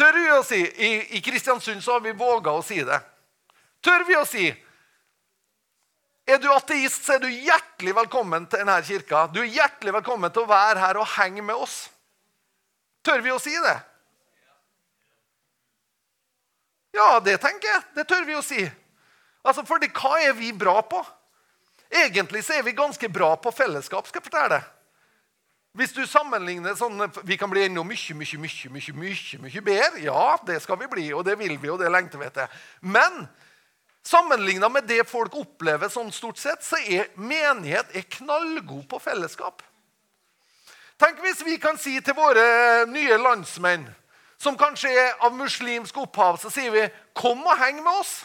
[0.00, 2.98] tør vi å si, I, i Kristiansund så har vi våga å si det.
[3.84, 4.48] Tør vi å si
[6.30, 9.24] Er du ateist, så er du hjertelig velkommen til denne kirka.
[9.34, 11.88] Du er hjertelig velkommen til å være her og henge med oss.
[13.02, 13.74] Tør vi å si det?
[16.94, 17.82] Ja, det tenker jeg.
[17.96, 18.62] Det tør vi å si.
[19.44, 21.00] Altså, For hva er vi bra på?
[21.90, 24.06] Egentlig så er vi ganske bra på fellesskap.
[24.06, 24.68] skal jeg fortelle deg.
[25.72, 30.02] Hvis du sammenligner sånn Vi kan bli enda mye, mye, mye, mye, mye, mye bedre.
[30.02, 32.50] Ja, det skal vi bli, og det vil vi, og det lengter vi etter.
[32.80, 33.24] Men
[34.06, 39.62] sammenligna med det folk opplever sånn stort sett, så er menighet er knallgod på fellesskap.
[41.00, 43.86] Tenk hvis vi kan si til våre nye landsmenn,
[44.40, 48.24] som kanskje er av muslimsk opphav, så sier vi 'Kom og heng med oss'.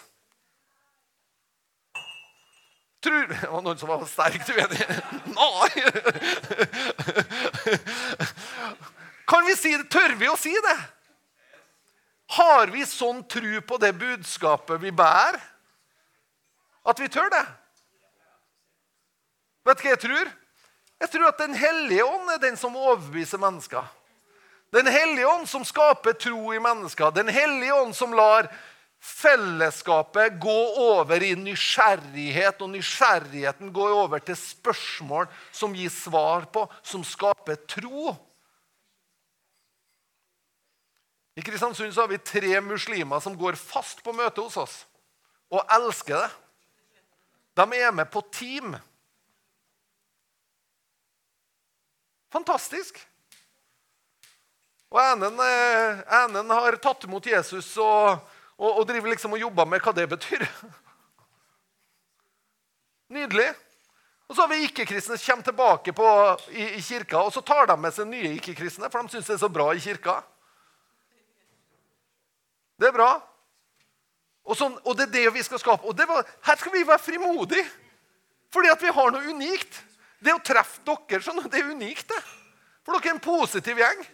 [3.06, 4.86] Tror, det var noen som var sterkt uenig.
[5.38, 5.70] Nei!
[9.30, 9.90] Kan vi si det?
[9.94, 10.78] Tør vi å si det?
[12.34, 15.38] Har vi sånn tro på det budskapet vi bærer,
[16.86, 17.46] at vi tør det?
[19.66, 20.28] Vet du hva jeg tror?
[21.02, 23.84] Jeg tror at Den hellige ånd er den som overbeviser mennesker.
[24.74, 27.12] Den hellige ånd som skaper tro i mennesker.
[27.14, 28.50] Den hellige ånd som lar
[29.06, 36.66] fellesskapet gå over i nysgjerrighet, og nysgjerrigheten går over til spørsmål som gir svar på,
[36.84, 38.16] som skaper tro.
[41.36, 44.76] I Kristiansund så har vi tre muslimer som går fast på møte hos oss
[45.52, 46.32] og elsker det.
[47.56, 48.74] De er med på team.
[52.34, 52.98] Fantastisk.
[54.92, 58.20] Og Enen, enen har tatt imot Jesus og
[58.58, 60.46] og, og driver liksom og jobber med hva det betyr.
[63.16, 63.52] Nydelig.
[64.26, 66.08] Og så har vi ikke-kristne som kommer tilbake på,
[66.50, 69.36] i, i, kirka, og så tar de med seg nye ikke-kristne, for de syns det
[69.36, 70.18] er så bra i kirka.
[72.82, 73.12] Det er bra.
[74.46, 75.86] Og, sånn, og det er det vi skal skape.
[75.86, 77.66] Og var, her skal vi være frimodige,
[78.54, 79.78] fordi at vi har noe unikt.
[80.26, 82.10] Det å treffe dere, sånn, det er unikt.
[82.10, 82.22] det.
[82.86, 84.06] For dere er en positiv gjeng.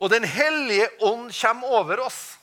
[0.00, 2.38] Og Den hellige ånd kommer over oss.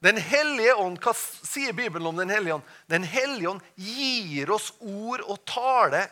[0.00, 2.64] Den hellige ånd, Hva sier Bibelen om Den hellige ånd?
[2.88, 6.06] Den hellige ånd gir oss ord og tale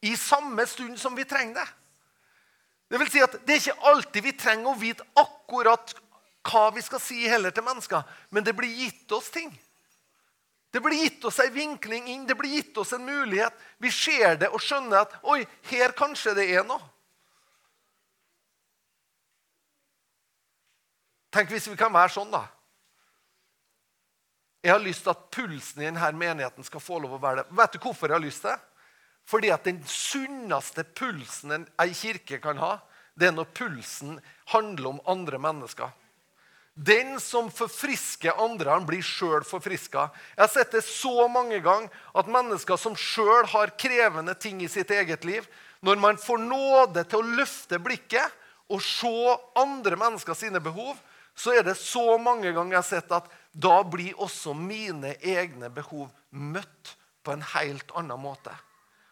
[0.00, 1.68] i samme stund som vi trenger det.
[2.90, 5.92] Det vil si at det er ikke alltid vi trenger å vite akkurat
[6.48, 8.00] hva vi skal si heller til mennesker,
[8.32, 9.52] men det blir gitt oss ting.
[10.72, 13.54] Det blir gitt oss en vinkling inn, det blir gitt oss en mulighet.
[13.78, 16.80] Vi ser det og skjønner at oi, her kanskje det er noe.
[21.30, 22.44] Tenk hvis vi kan være sånn, da.
[24.60, 27.56] Jeg har lyst til at pulsen i denne menigheten skal få lov å være det.
[27.56, 28.58] Vet du hvorfor jeg har lyst til det?
[29.30, 32.74] Fordi at den sunneste pulsen en ei kirke kan ha,
[33.14, 34.18] det er når pulsen
[34.52, 35.92] handler om andre mennesker.
[36.74, 40.06] Den som forfrisker andre, han blir sjøl forfriska.
[40.36, 44.70] Jeg har sett det så mange ganger at mennesker som sjøl har krevende ting i
[44.70, 45.46] sitt eget liv,
[45.84, 48.38] når man får nåde til å løfte blikket
[48.70, 50.94] og se andre mennesker sine behov,
[51.40, 55.70] så er det så mange ganger jeg har sett at da blir også mine egne
[55.72, 58.52] behov møtt på en helt annen måte.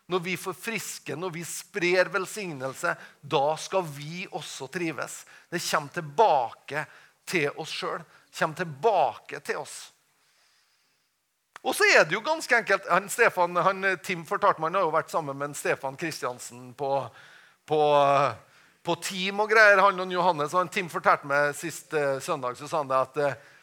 [0.09, 5.23] Når vi forfrisker, når vi sprer velsignelse, da skal vi også trives.
[5.49, 6.85] Det kommer tilbake
[7.29, 8.05] til oss sjøl.
[8.39, 9.77] Kommer tilbake til oss.
[11.65, 14.87] Og så er det jo ganske enkelt han, Stefan, han, Tim fortalte meg, han har
[14.87, 16.93] jo vært sammen med Stefan Kristiansen på,
[17.69, 17.81] på
[18.89, 19.81] på team og greier.
[19.85, 23.21] Han og Johannes og Tim fortalte meg sist uh, søndag så sa han det at
[23.21, 23.57] uh,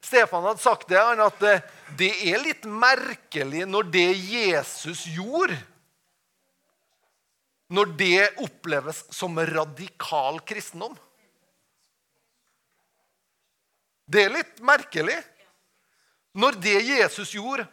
[0.00, 1.66] Stefan hadde sagt det, han at uh,
[1.98, 5.58] det er litt merkelig når det Jesus gjorde
[7.70, 10.96] Når det oppleves som radikal kristendom.
[14.10, 15.14] Det er litt merkelig.
[16.34, 17.68] Når det Jesus gjorde,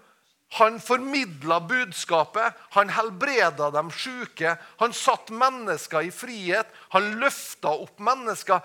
[0.49, 7.99] han formidla budskapet, han helbreda de syke, han satte mennesker i frihet, han løfta opp
[7.99, 8.63] mennesker.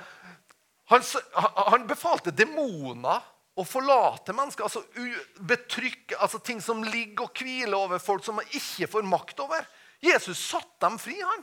[0.92, 1.02] Han,
[1.72, 3.24] han befalte demoner
[3.58, 4.64] å forlate mennesker.
[4.64, 4.84] altså
[5.40, 9.66] betrykk, altså Ting som ligger og hviler over folk som man ikke får makt over.
[10.02, 11.18] Jesus satte dem fri.
[11.20, 11.42] han.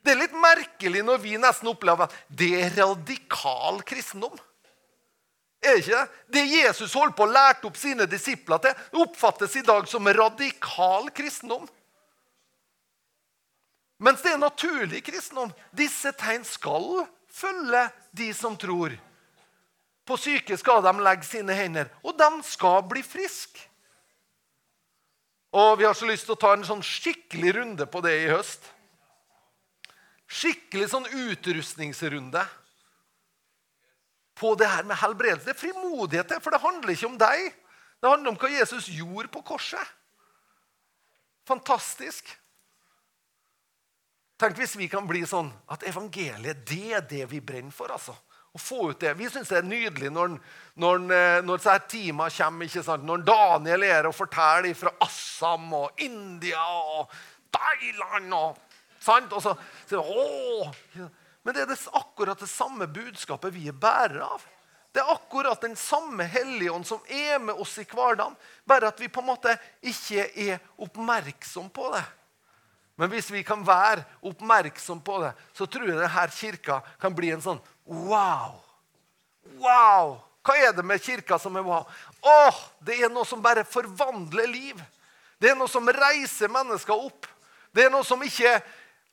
[0.00, 4.36] Det er litt merkelig når vi nesten opplever at det er radikal kristendom.
[5.60, 6.22] Er det ikke det?
[6.32, 11.10] Det Jesus holdt på å lærte opp sine disipler til, oppfattes i dag som radikal
[11.12, 11.68] kristendom.
[14.00, 15.52] Mens det er naturlig kristendom.
[15.76, 17.84] Disse tegn skal følge
[18.16, 18.94] de som tror.
[20.08, 23.68] På syke skal de legge sine hender, og de skal bli friske.
[25.52, 28.30] Og Vi har så lyst til å ta en sånn skikkelig runde på det i
[28.30, 28.64] høst.
[30.30, 32.44] Skikkelig sånn utrustningsrunde.
[34.40, 35.46] På det her med helbredelse.
[35.46, 37.50] Det er frimodighet, for det handler ikke om deg.
[38.00, 39.96] Det handler om hva Jesus gjorde på korset.
[41.48, 42.30] Fantastisk.
[44.40, 47.92] Tenk hvis vi kan bli sånn at evangeliet det er det vi brenner for.
[47.92, 48.16] altså.
[48.50, 49.12] Å få ut det.
[49.18, 50.32] Vi syns det er nydelig når,
[50.80, 52.66] når, så når teama kommer.
[52.66, 53.04] ikke sant?
[53.06, 56.64] Når Daniel er og forteller fra Assam og India
[56.96, 57.12] og
[57.54, 58.58] Thailand og
[58.98, 59.36] sant?
[59.36, 59.54] Og så,
[59.86, 61.06] så, å,
[61.42, 64.44] Men det er det, akkurat det samme budskapet vi er bærere av.
[64.92, 68.34] Det er akkurat den samme Hellige Ånd som er med oss i hverdagen.
[68.66, 69.54] Bare at vi på en måte
[69.86, 72.02] ikke er oppmerksom på det.
[72.98, 77.30] Men hvis vi kan være oppmerksom på det, så tror jeg denne kirka kan bli
[77.32, 78.58] en sånn wow.
[79.62, 80.18] Wow!
[80.44, 81.86] Hva er det med kirka som er wow?
[82.20, 84.82] Åh, Det er noe som bare forvandler liv.
[85.40, 87.28] Det er noe som reiser mennesker opp.
[87.72, 88.58] Det er noe som ikke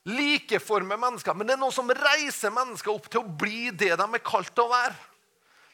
[0.07, 4.07] likeformer mennesker, men det er noe som reiser mennesker opp til å bli det de
[4.07, 4.95] er kalt til å være.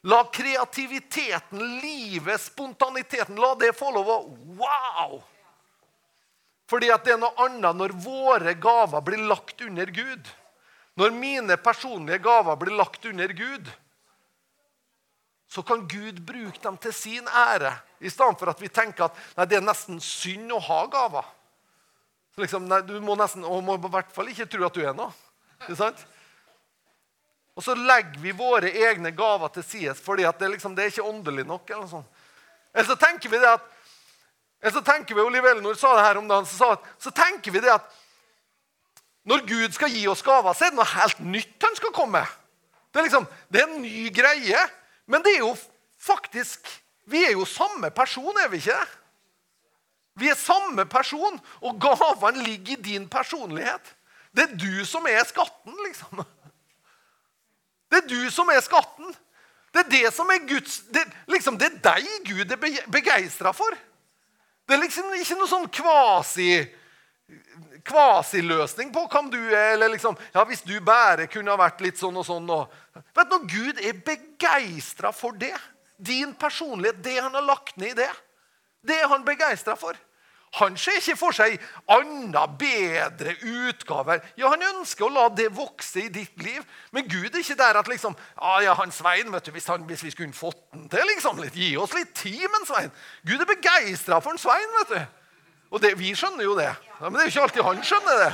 [0.09, 4.17] La kreativiteten, livet, spontaniteten, la det få lov å
[4.57, 5.21] Wow!
[6.67, 10.27] Fordi at det er noe annet når våre gaver blir lagt under Gud.
[10.99, 13.69] Når mine personlige gaver blir lagt under Gud,
[15.53, 19.17] så kan Gud bruke dem til sin ære, i stedet for at vi tenker at
[19.37, 21.27] nei, det er nesten synd å ha gaver.
[22.33, 24.81] Så liksom, nei, du må nesten, og må i hvert fall ikke tro at du
[24.81, 25.13] er noe.
[25.61, 26.01] Ikke sant?
[27.53, 30.93] Og så legger vi våre egne gaver til side fordi at det, liksom, det er
[30.93, 31.69] ikke åndelig nok.
[31.69, 32.07] Eller, sånn.
[32.73, 33.69] eller så tenker vi det at
[34.63, 37.59] eller så tenker vi Olive Elnor sa det her om dagen, så, så tenker vi
[37.59, 37.89] det at
[39.27, 42.21] når Gud skal gi oss gaver, så er det noe helt nytt han skal komme
[42.21, 42.37] med.
[42.93, 44.61] Det er, liksom, det er en ny greie.
[45.11, 45.51] Men det er jo
[46.03, 46.69] faktisk
[47.11, 48.77] Vi er jo samme person, er vi ikke?
[50.19, 53.95] Vi er samme person, og gavene ligger i din personlighet.
[54.33, 56.23] Det er du som er skatten, liksom.
[57.91, 59.15] Det er du som er skatten.
[59.73, 62.61] Det er det som er Guds Det, liksom, det er deg Gud er
[62.93, 63.73] begeistra for.
[64.65, 66.63] Det er liksom ikke noe sånn kvasi
[67.83, 69.73] kvasiløsning på hvem du er.
[69.73, 72.49] eller liksom, ja, Hvis du bare kunne ha vært litt sånn og sånn.
[72.49, 72.71] Og,
[73.15, 75.55] vet du, Gud er begeistra for det.
[75.97, 78.11] Din personlighet, det han har lagt ned i det,
[78.87, 79.97] det er han begeistra for.
[80.59, 81.55] Han ser ikke for seg
[81.89, 84.21] andre, bedre utgaver.
[84.37, 86.61] Ja, Han ønsker å la det vokse i ditt liv.
[86.93, 89.87] Men Gud er ikke der at liksom, ah, ja, han Svein, vet du, hvis, han,
[89.89, 92.93] hvis vi skulle fått den til liksom, litt, Gi oss litt tid med Svein.
[93.25, 94.69] Gud er begeistra for en Svein.
[94.77, 95.01] vet du.
[95.73, 96.69] Og det, Vi skjønner jo det.
[96.69, 98.33] Ja, men det er jo ikke alltid han skjønner det.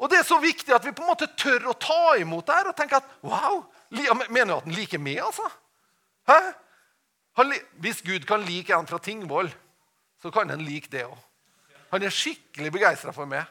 [0.00, 2.56] Og Det er så viktig at vi på en måte tør å ta imot det
[2.56, 5.48] her og tenke at wow, Mener du at han liker meg, altså?
[6.28, 6.36] Hæ?
[7.38, 9.50] Han, hvis Gud kan like en fra Tingvoll,
[10.22, 11.18] så kan han like det òg.
[11.90, 13.46] Han er skikkelig begeistra for meg.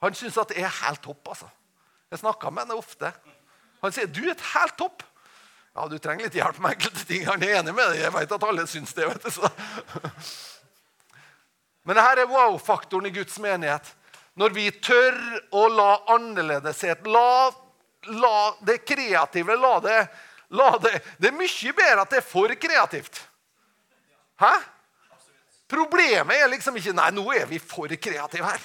[0.00, 1.28] Han syns at det er helt topp.
[1.28, 1.48] altså.
[2.10, 3.12] Jeg snakker med ham ofte.
[3.82, 5.02] Han sier du er helt topp.
[5.74, 7.24] Ja, du trenger litt hjelp med enkelte ting.
[7.28, 8.00] Han er enig med det.
[8.02, 9.06] Jeg vet at alle syns det.
[9.06, 9.30] vet du.
[9.30, 9.50] Så.
[11.86, 13.94] Men dette er wow-faktoren i Guds menighet.
[14.38, 15.16] Når vi tør
[15.56, 17.50] å la annerledeshet, la,
[18.20, 18.34] la
[18.66, 20.00] det kreative, la det
[20.50, 23.22] det, det, er mye bedre at det er for kreativt.
[24.40, 24.52] Hæ?
[25.70, 28.64] Problemet er liksom ikke Nei, nå er vi for kreative her.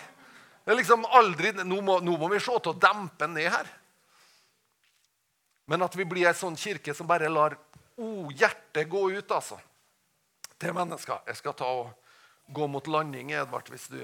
[0.65, 3.69] Det er liksom aldri, Nå må, nå må vi se til å dempe ned her.
[5.69, 7.57] Men at vi blir ei sånn kirke som bare lar
[8.01, 9.59] oh, hjertet gå ut, altså.
[10.57, 11.21] Til mennesker.
[11.29, 11.93] Jeg skal ta og
[12.53, 13.69] gå mot landing, Edvard.
[13.69, 13.99] Hvis du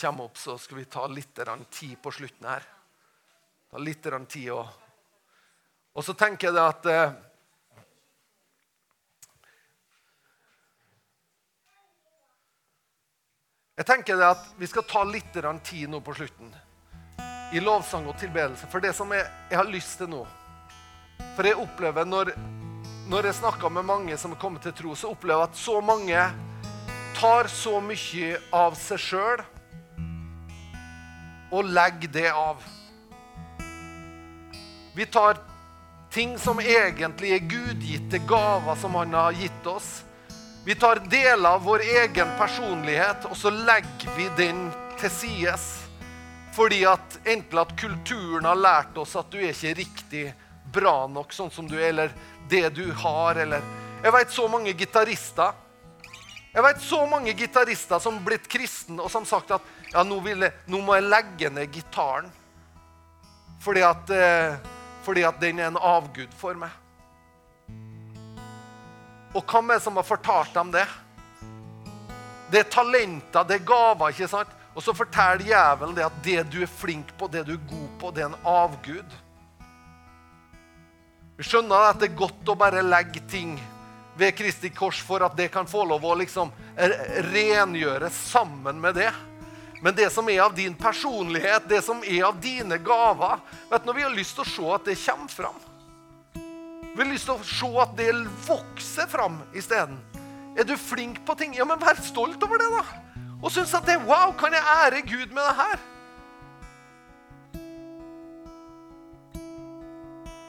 [0.00, 2.64] kommer opp, så skal vi ta litt tid på slutten her.
[3.70, 4.79] Ta litt tid og
[5.94, 7.18] og så tenker jeg det at eh,
[13.80, 15.32] Jeg tenker det at Vi skal ta litt
[15.64, 16.52] tid nå på slutten
[17.50, 18.68] i lovsang og tilbedelse.
[18.70, 20.20] For det som jeg, jeg har lyst til nå
[21.34, 22.30] For jeg opplever når,
[23.10, 25.80] når jeg snakker med mange som er kommet til tro, så opplever jeg at så
[25.80, 26.26] mange
[27.18, 29.42] tar så mye av seg sjøl
[31.50, 32.60] og legger det av.
[34.94, 35.40] Vi tar
[36.10, 40.02] Ting som egentlig er gudgitte gaver som han har gitt oss.
[40.66, 44.64] Vi tar deler av vår egen personlighet, og så legger vi den
[44.98, 45.68] til sides.
[46.56, 50.24] Fordi at enten at kulturen har lært oss at du er ikke riktig
[50.74, 52.12] bra nok sånn som du er, eller
[52.50, 53.62] det du har, eller
[54.02, 55.54] Jeg vet så mange gitarister.
[56.54, 60.50] Jeg vet så mange gitarister som blitt kristne og som sagt at ja, nå, jeg,
[60.66, 62.30] nå må jeg legge ned gitaren.
[63.60, 64.56] Fordi at eh,
[65.04, 66.70] fordi at den er en avgud for meg.
[69.34, 70.86] Og hvem er det som har fortalt dem det?
[72.50, 74.10] Det er talenter, det er gaver.
[74.10, 74.56] ikke sant?
[74.74, 77.90] Og så forteller djevelen det at det du er flink på, det du er god
[78.00, 79.18] på, det er en avgud.
[81.38, 83.54] Vi skjønner at det er godt å bare legge ting
[84.18, 86.50] ved Kristi kors for at det kan få lov å liksom
[87.30, 89.10] rengjøres sammen med det.
[89.80, 93.92] Men det som er av din personlighet, det som er av dine gaver vet du,
[93.92, 95.60] Vi har lyst til å se at det kommer fram.
[96.90, 98.10] Vi har lyst til å se at det
[98.46, 99.96] vokser fram isteden.
[100.58, 101.54] Er du flink på ting?
[101.56, 102.82] Ja, men vær stolt over det, da.
[103.40, 105.78] Og synes at det, wow, kan jeg ære Gud med det her?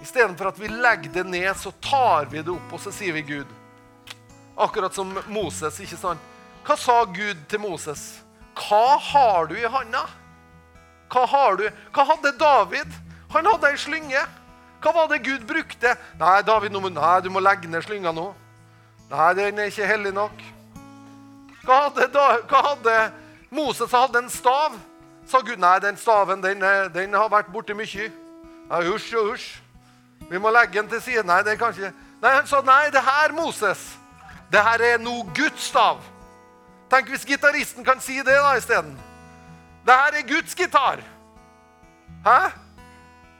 [0.01, 3.21] Istedenfor at vi legger det ned, så tar vi det opp og så sier vi
[3.21, 3.47] Gud.
[4.57, 5.79] Akkurat som Moses.
[5.79, 6.19] ikke sant?
[6.65, 8.23] Hva sa Gud til Moses?
[8.61, 10.05] Hva har du i handa?
[11.11, 11.65] Hva har du?
[11.91, 12.93] Hva hadde David?
[13.33, 14.21] Han hadde ei slynge.
[14.81, 15.95] Hva var det Gud brukte?
[16.19, 18.31] Nei, David, nei, du må legge ned slynga nå.
[19.11, 20.45] Nei, den er ikke hellig nok.
[21.65, 22.95] Hva hadde, da, hva hadde
[23.53, 24.77] Moses hadde en stav?
[25.29, 26.63] Sa Gud nei, den staven den,
[26.95, 28.07] den har vært borte mye.
[28.71, 29.49] Nei, husj og husj.
[30.31, 31.25] Vi må legge den til side.
[31.27, 31.91] Nei, det kan ikke
[32.21, 33.79] Nei, Han sa nei, det her, Moses,
[34.53, 35.97] det her er nå Guds stav.
[36.91, 38.91] Tenk hvis gitaristen kan si det da isteden.
[39.85, 40.99] Det her er Guds gitar.
[42.25, 42.39] Hæ?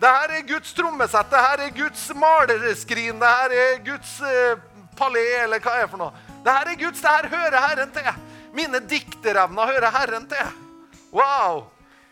[0.01, 4.57] Det her er Guds trommesett, det her er Guds malerskrin, det her er Guds eh,
[4.97, 6.23] palé, eller hva er det for noe.
[6.41, 8.09] Det her er Guds, det her hører Herren til.
[8.53, 10.55] Mine dikterevner hører Herren til.
[11.13, 11.67] Wow!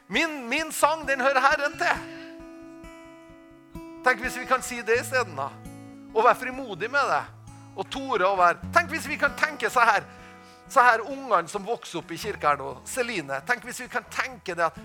[0.08, 2.06] Min, min sang, den hører Herren til.
[4.06, 5.50] Tenk hvis vi kan si det isteden, da.
[6.14, 7.24] Og være frimodig med det.
[7.80, 10.06] Og tore å være Tenk hvis vi kan tenke seg her
[10.70, 14.06] så her ungene som vokser opp i kirka her nå, Celine Tenk hvis vi kan
[14.14, 14.80] tenke det at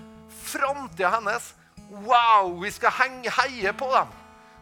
[0.45, 1.53] framtida hennes
[1.85, 4.13] Wow, vi skal henge, heie på dem.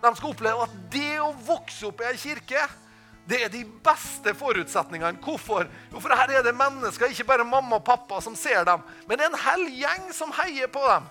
[0.04, 2.66] De skal oppleve at det å vokse opp i ei kirke
[3.24, 5.22] det er de beste forutsetningene.
[5.24, 5.68] Hvorfor?
[5.92, 9.20] Jo, for her er det mennesker, ikke bare mamma og pappa, som ser dem, men
[9.20, 11.08] det er en hel gjeng som heier på dem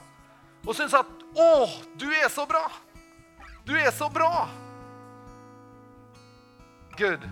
[0.62, 2.70] og syns at 'Å, du er så bra'.
[3.66, 4.48] Du er så bra!
[6.96, 7.24] Gud,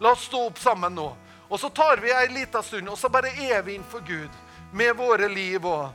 [0.00, 1.16] la oss stå opp sammen nå.
[1.50, 4.30] Og så tar vi ei lita stund, og så bare er vi innenfor Gud
[4.72, 5.60] med våre liv.
[5.66, 5.90] òg.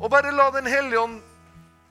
[0.00, 1.22] og bare la Den hellige ånd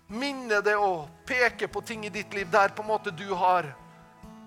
[0.08, 3.66] minne deg og peke på ting i ditt liv der på en måte du har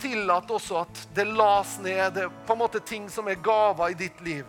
[0.01, 2.13] tillatt også at det las ned.
[2.13, 4.45] Det på en måte ting som er gaver i ditt liv.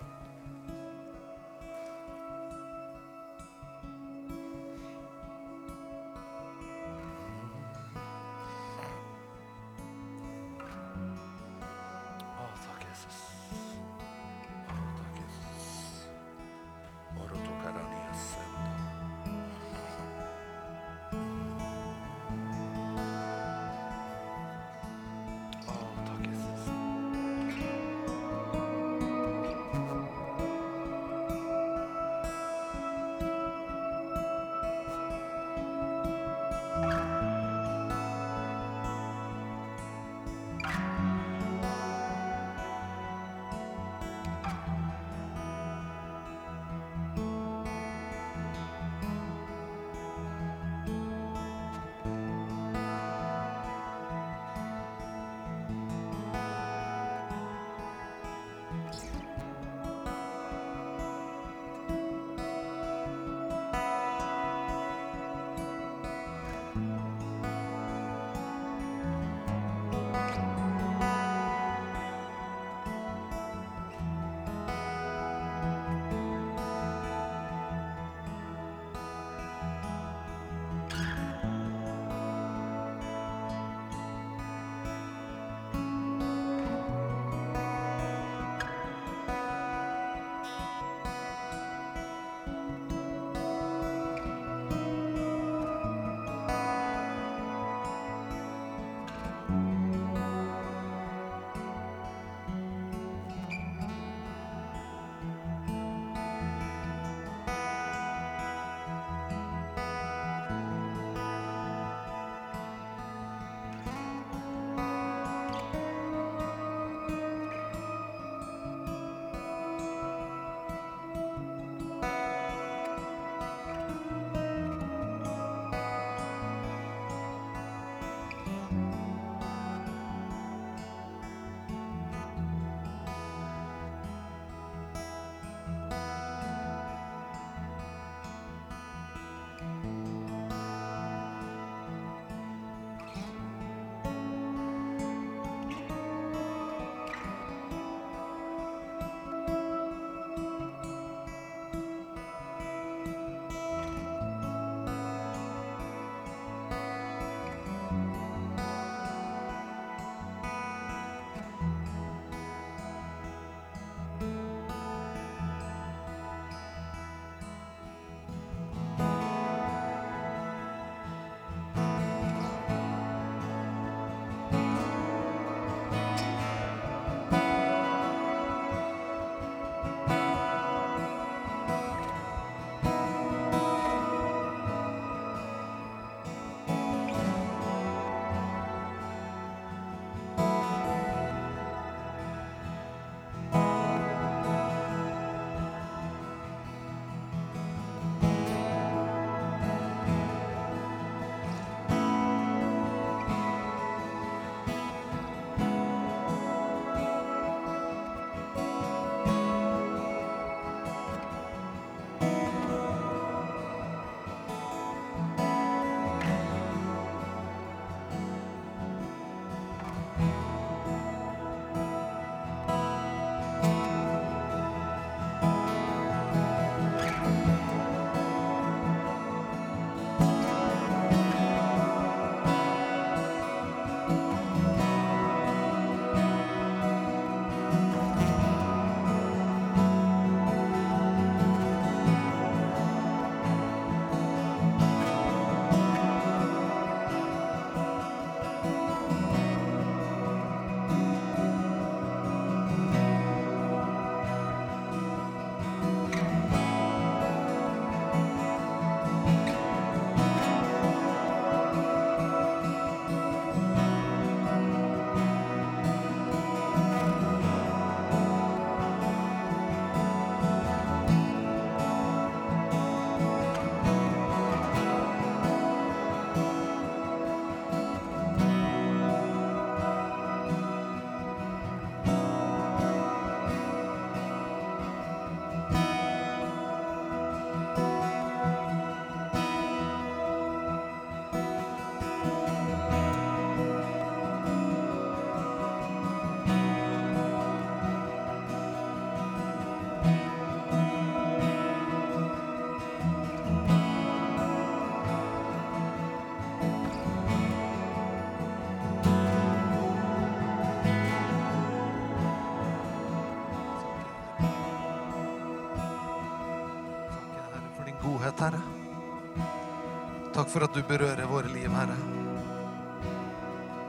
[320.48, 321.96] Takk for at du berører våre liv, Herre.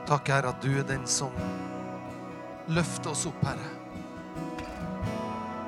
[0.09, 1.31] Takk, Herre, at du er den som
[2.67, 3.69] løfter oss opp, Herre.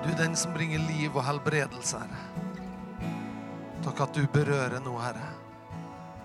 [0.03, 3.13] Du er den som bringer liv og helbredelse, Herre.
[3.85, 5.29] Takk at du berører nå, Herre.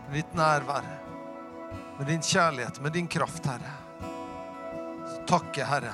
[0.09, 0.89] Med ditt nærvær,
[2.01, 3.75] med din kjærlighet, med din kraft, Herre.
[5.13, 5.93] Så takker Herre.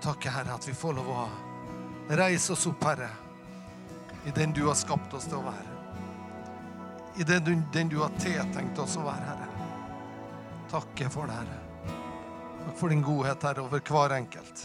[0.00, 1.26] Takker, Herre, at vi får lov å
[2.16, 3.10] reise oss opp, Herre,
[4.24, 5.70] i den du har skapt oss til å være.
[7.16, 9.48] I den du, den du har tiltenkt oss å være, Herre.
[10.70, 11.58] Takker for det, Herre.
[12.62, 14.64] Takk for din godhet, Herre, over hver enkelt.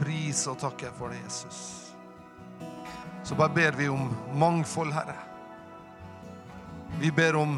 [0.00, 1.62] Pris og takker for det, Jesus.
[3.24, 5.16] Så bare ber vi om mangfold, Herre.
[7.00, 7.56] Vi ber om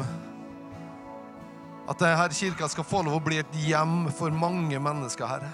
[1.87, 5.51] at denne kirka skal få lov å bli et hjem for mange mennesker, Herre.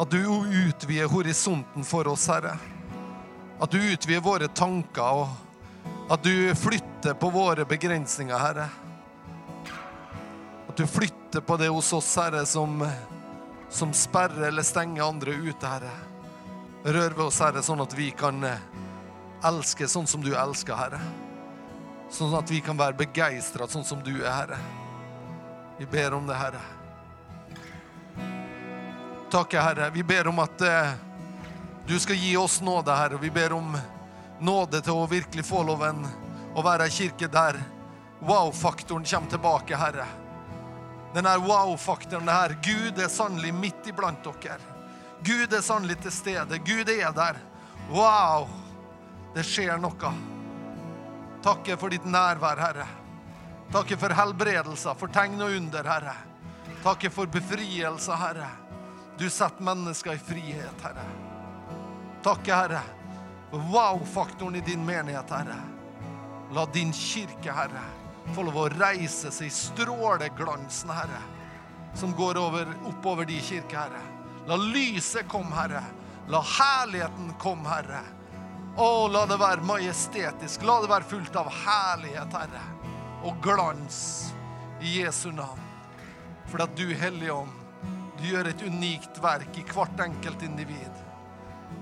[0.00, 2.56] At du utvider horisonten for oss, Herre.
[3.60, 8.68] At du utvider våre tanker, og at du flytter på våre begrensninger, Herre.
[10.68, 12.80] At du flytter på det hos oss, Herre, som,
[13.68, 15.92] som sperrer eller stenger andre ute, Herre.
[16.84, 18.64] Rør ved oss, Herre, sånn at vi kan eh,
[19.44, 21.02] elske sånn som du elsker, Herre.
[22.10, 24.58] Sånn at vi kan være begeistra sånn som du er, Herre.
[25.76, 26.64] Vi ber om det, Herre.
[29.30, 29.92] Takk, Herre.
[29.92, 30.96] Vi ber om at eh,
[31.90, 33.18] du skal gi oss nåde, Herre.
[33.18, 33.78] Vi ber om
[34.38, 36.04] nåde til å virkelig få loven
[36.54, 37.56] å være ei kirke der
[38.22, 40.04] wow-faktoren kommer tilbake, Herre.
[41.14, 42.54] Den her wow-faktoren her.
[42.62, 44.60] Gud er sannelig midt iblant dere.
[45.26, 46.60] Gud er sannelig til stede.
[46.62, 47.40] Gud er der.
[47.90, 48.46] Wow!
[49.34, 50.12] Det skjer noe.
[51.42, 52.86] Takker for ditt nærvær, Herre.
[53.74, 56.14] Takker for helbredelser, for tegn og under, Herre.
[56.86, 58.46] Takker for befrielse, Herre.
[59.18, 61.08] Du setter mennesker i frihet, Herre.
[62.22, 62.80] Takker, Herre,
[63.50, 65.56] for wow-faktoren i din menighet, Herre.
[66.52, 67.84] La din kirke, Herre,
[68.34, 71.22] få lov å reise seg i stråleglansen, Herre,
[71.96, 74.02] som går over, oppover de kirke, Herre.
[74.48, 75.82] La lyset komme, Herre.
[76.28, 78.04] La herligheten komme, Herre.
[78.76, 80.62] Å, la det være majestetisk.
[80.68, 82.64] La det være fullt av herlighet, Herre,
[83.24, 84.00] og glans
[84.84, 85.64] i Jesu navn.
[86.52, 87.56] For at du, Hellige Ånd,
[88.20, 90.99] du gjør et unikt verk i hvert enkelt individ.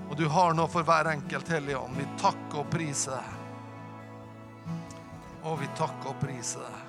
[0.09, 1.80] Og du har noe for hver enkelt, Hellige.
[1.98, 3.34] Vi takker og priser deg.
[5.48, 6.88] Og vi takker og priser deg.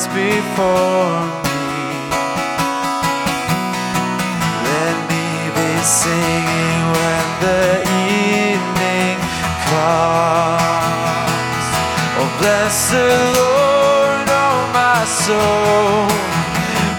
[0.00, 1.60] Lies before me.
[4.64, 5.26] Let me
[5.56, 7.64] be singing when the
[8.08, 9.16] evening
[9.68, 11.66] comes.
[12.18, 16.08] Oh, bless the Lord, oh my soul,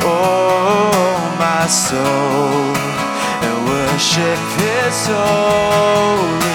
[0.03, 2.75] oh my soul,
[3.45, 6.50] and worship His holy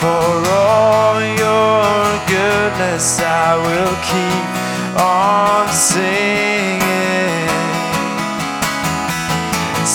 [0.00, 1.82] For all your
[2.30, 4.46] goodness, I will keep
[4.94, 6.78] on singing.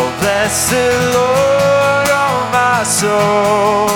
[0.00, 3.92] Oh, bless the Lord, oh my soul,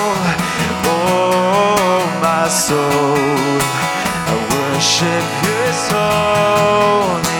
[0.85, 3.17] oh my soul.
[4.29, 7.32] I worship His holy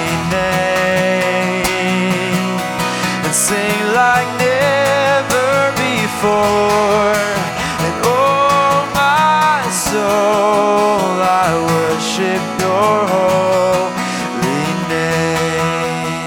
[9.94, 16.26] soul, I worship Your holy name.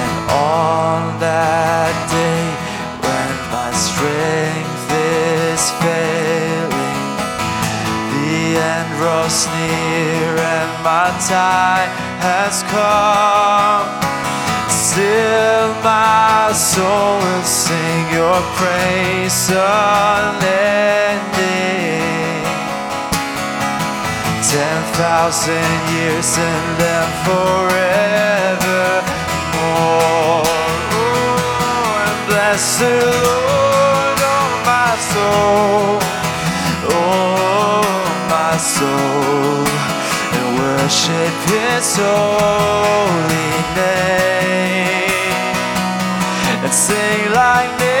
[0.00, 2.44] And on that day
[3.04, 7.12] when my strength is failing,
[8.16, 8.40] the
[8.72, 11.90] end draws near and my time
[12.24, 13.88] has come.
[14.72, 20.79] Still my soul will sing your praise unending.
[24.50, 28.02] Ten thousand years and then forevermore.
[30.42, 36.02] Oh, and bless the Lord, oh my soul,
[36.90, 37.86] oh
[38.28, 39.70] my soul,
[40.34, 45.14] and worship His holy name,
[46.64, 47.99] and sing like never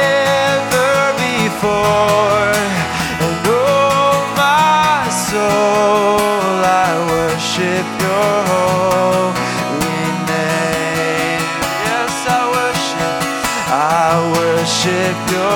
[14.82, 15.49] chegou.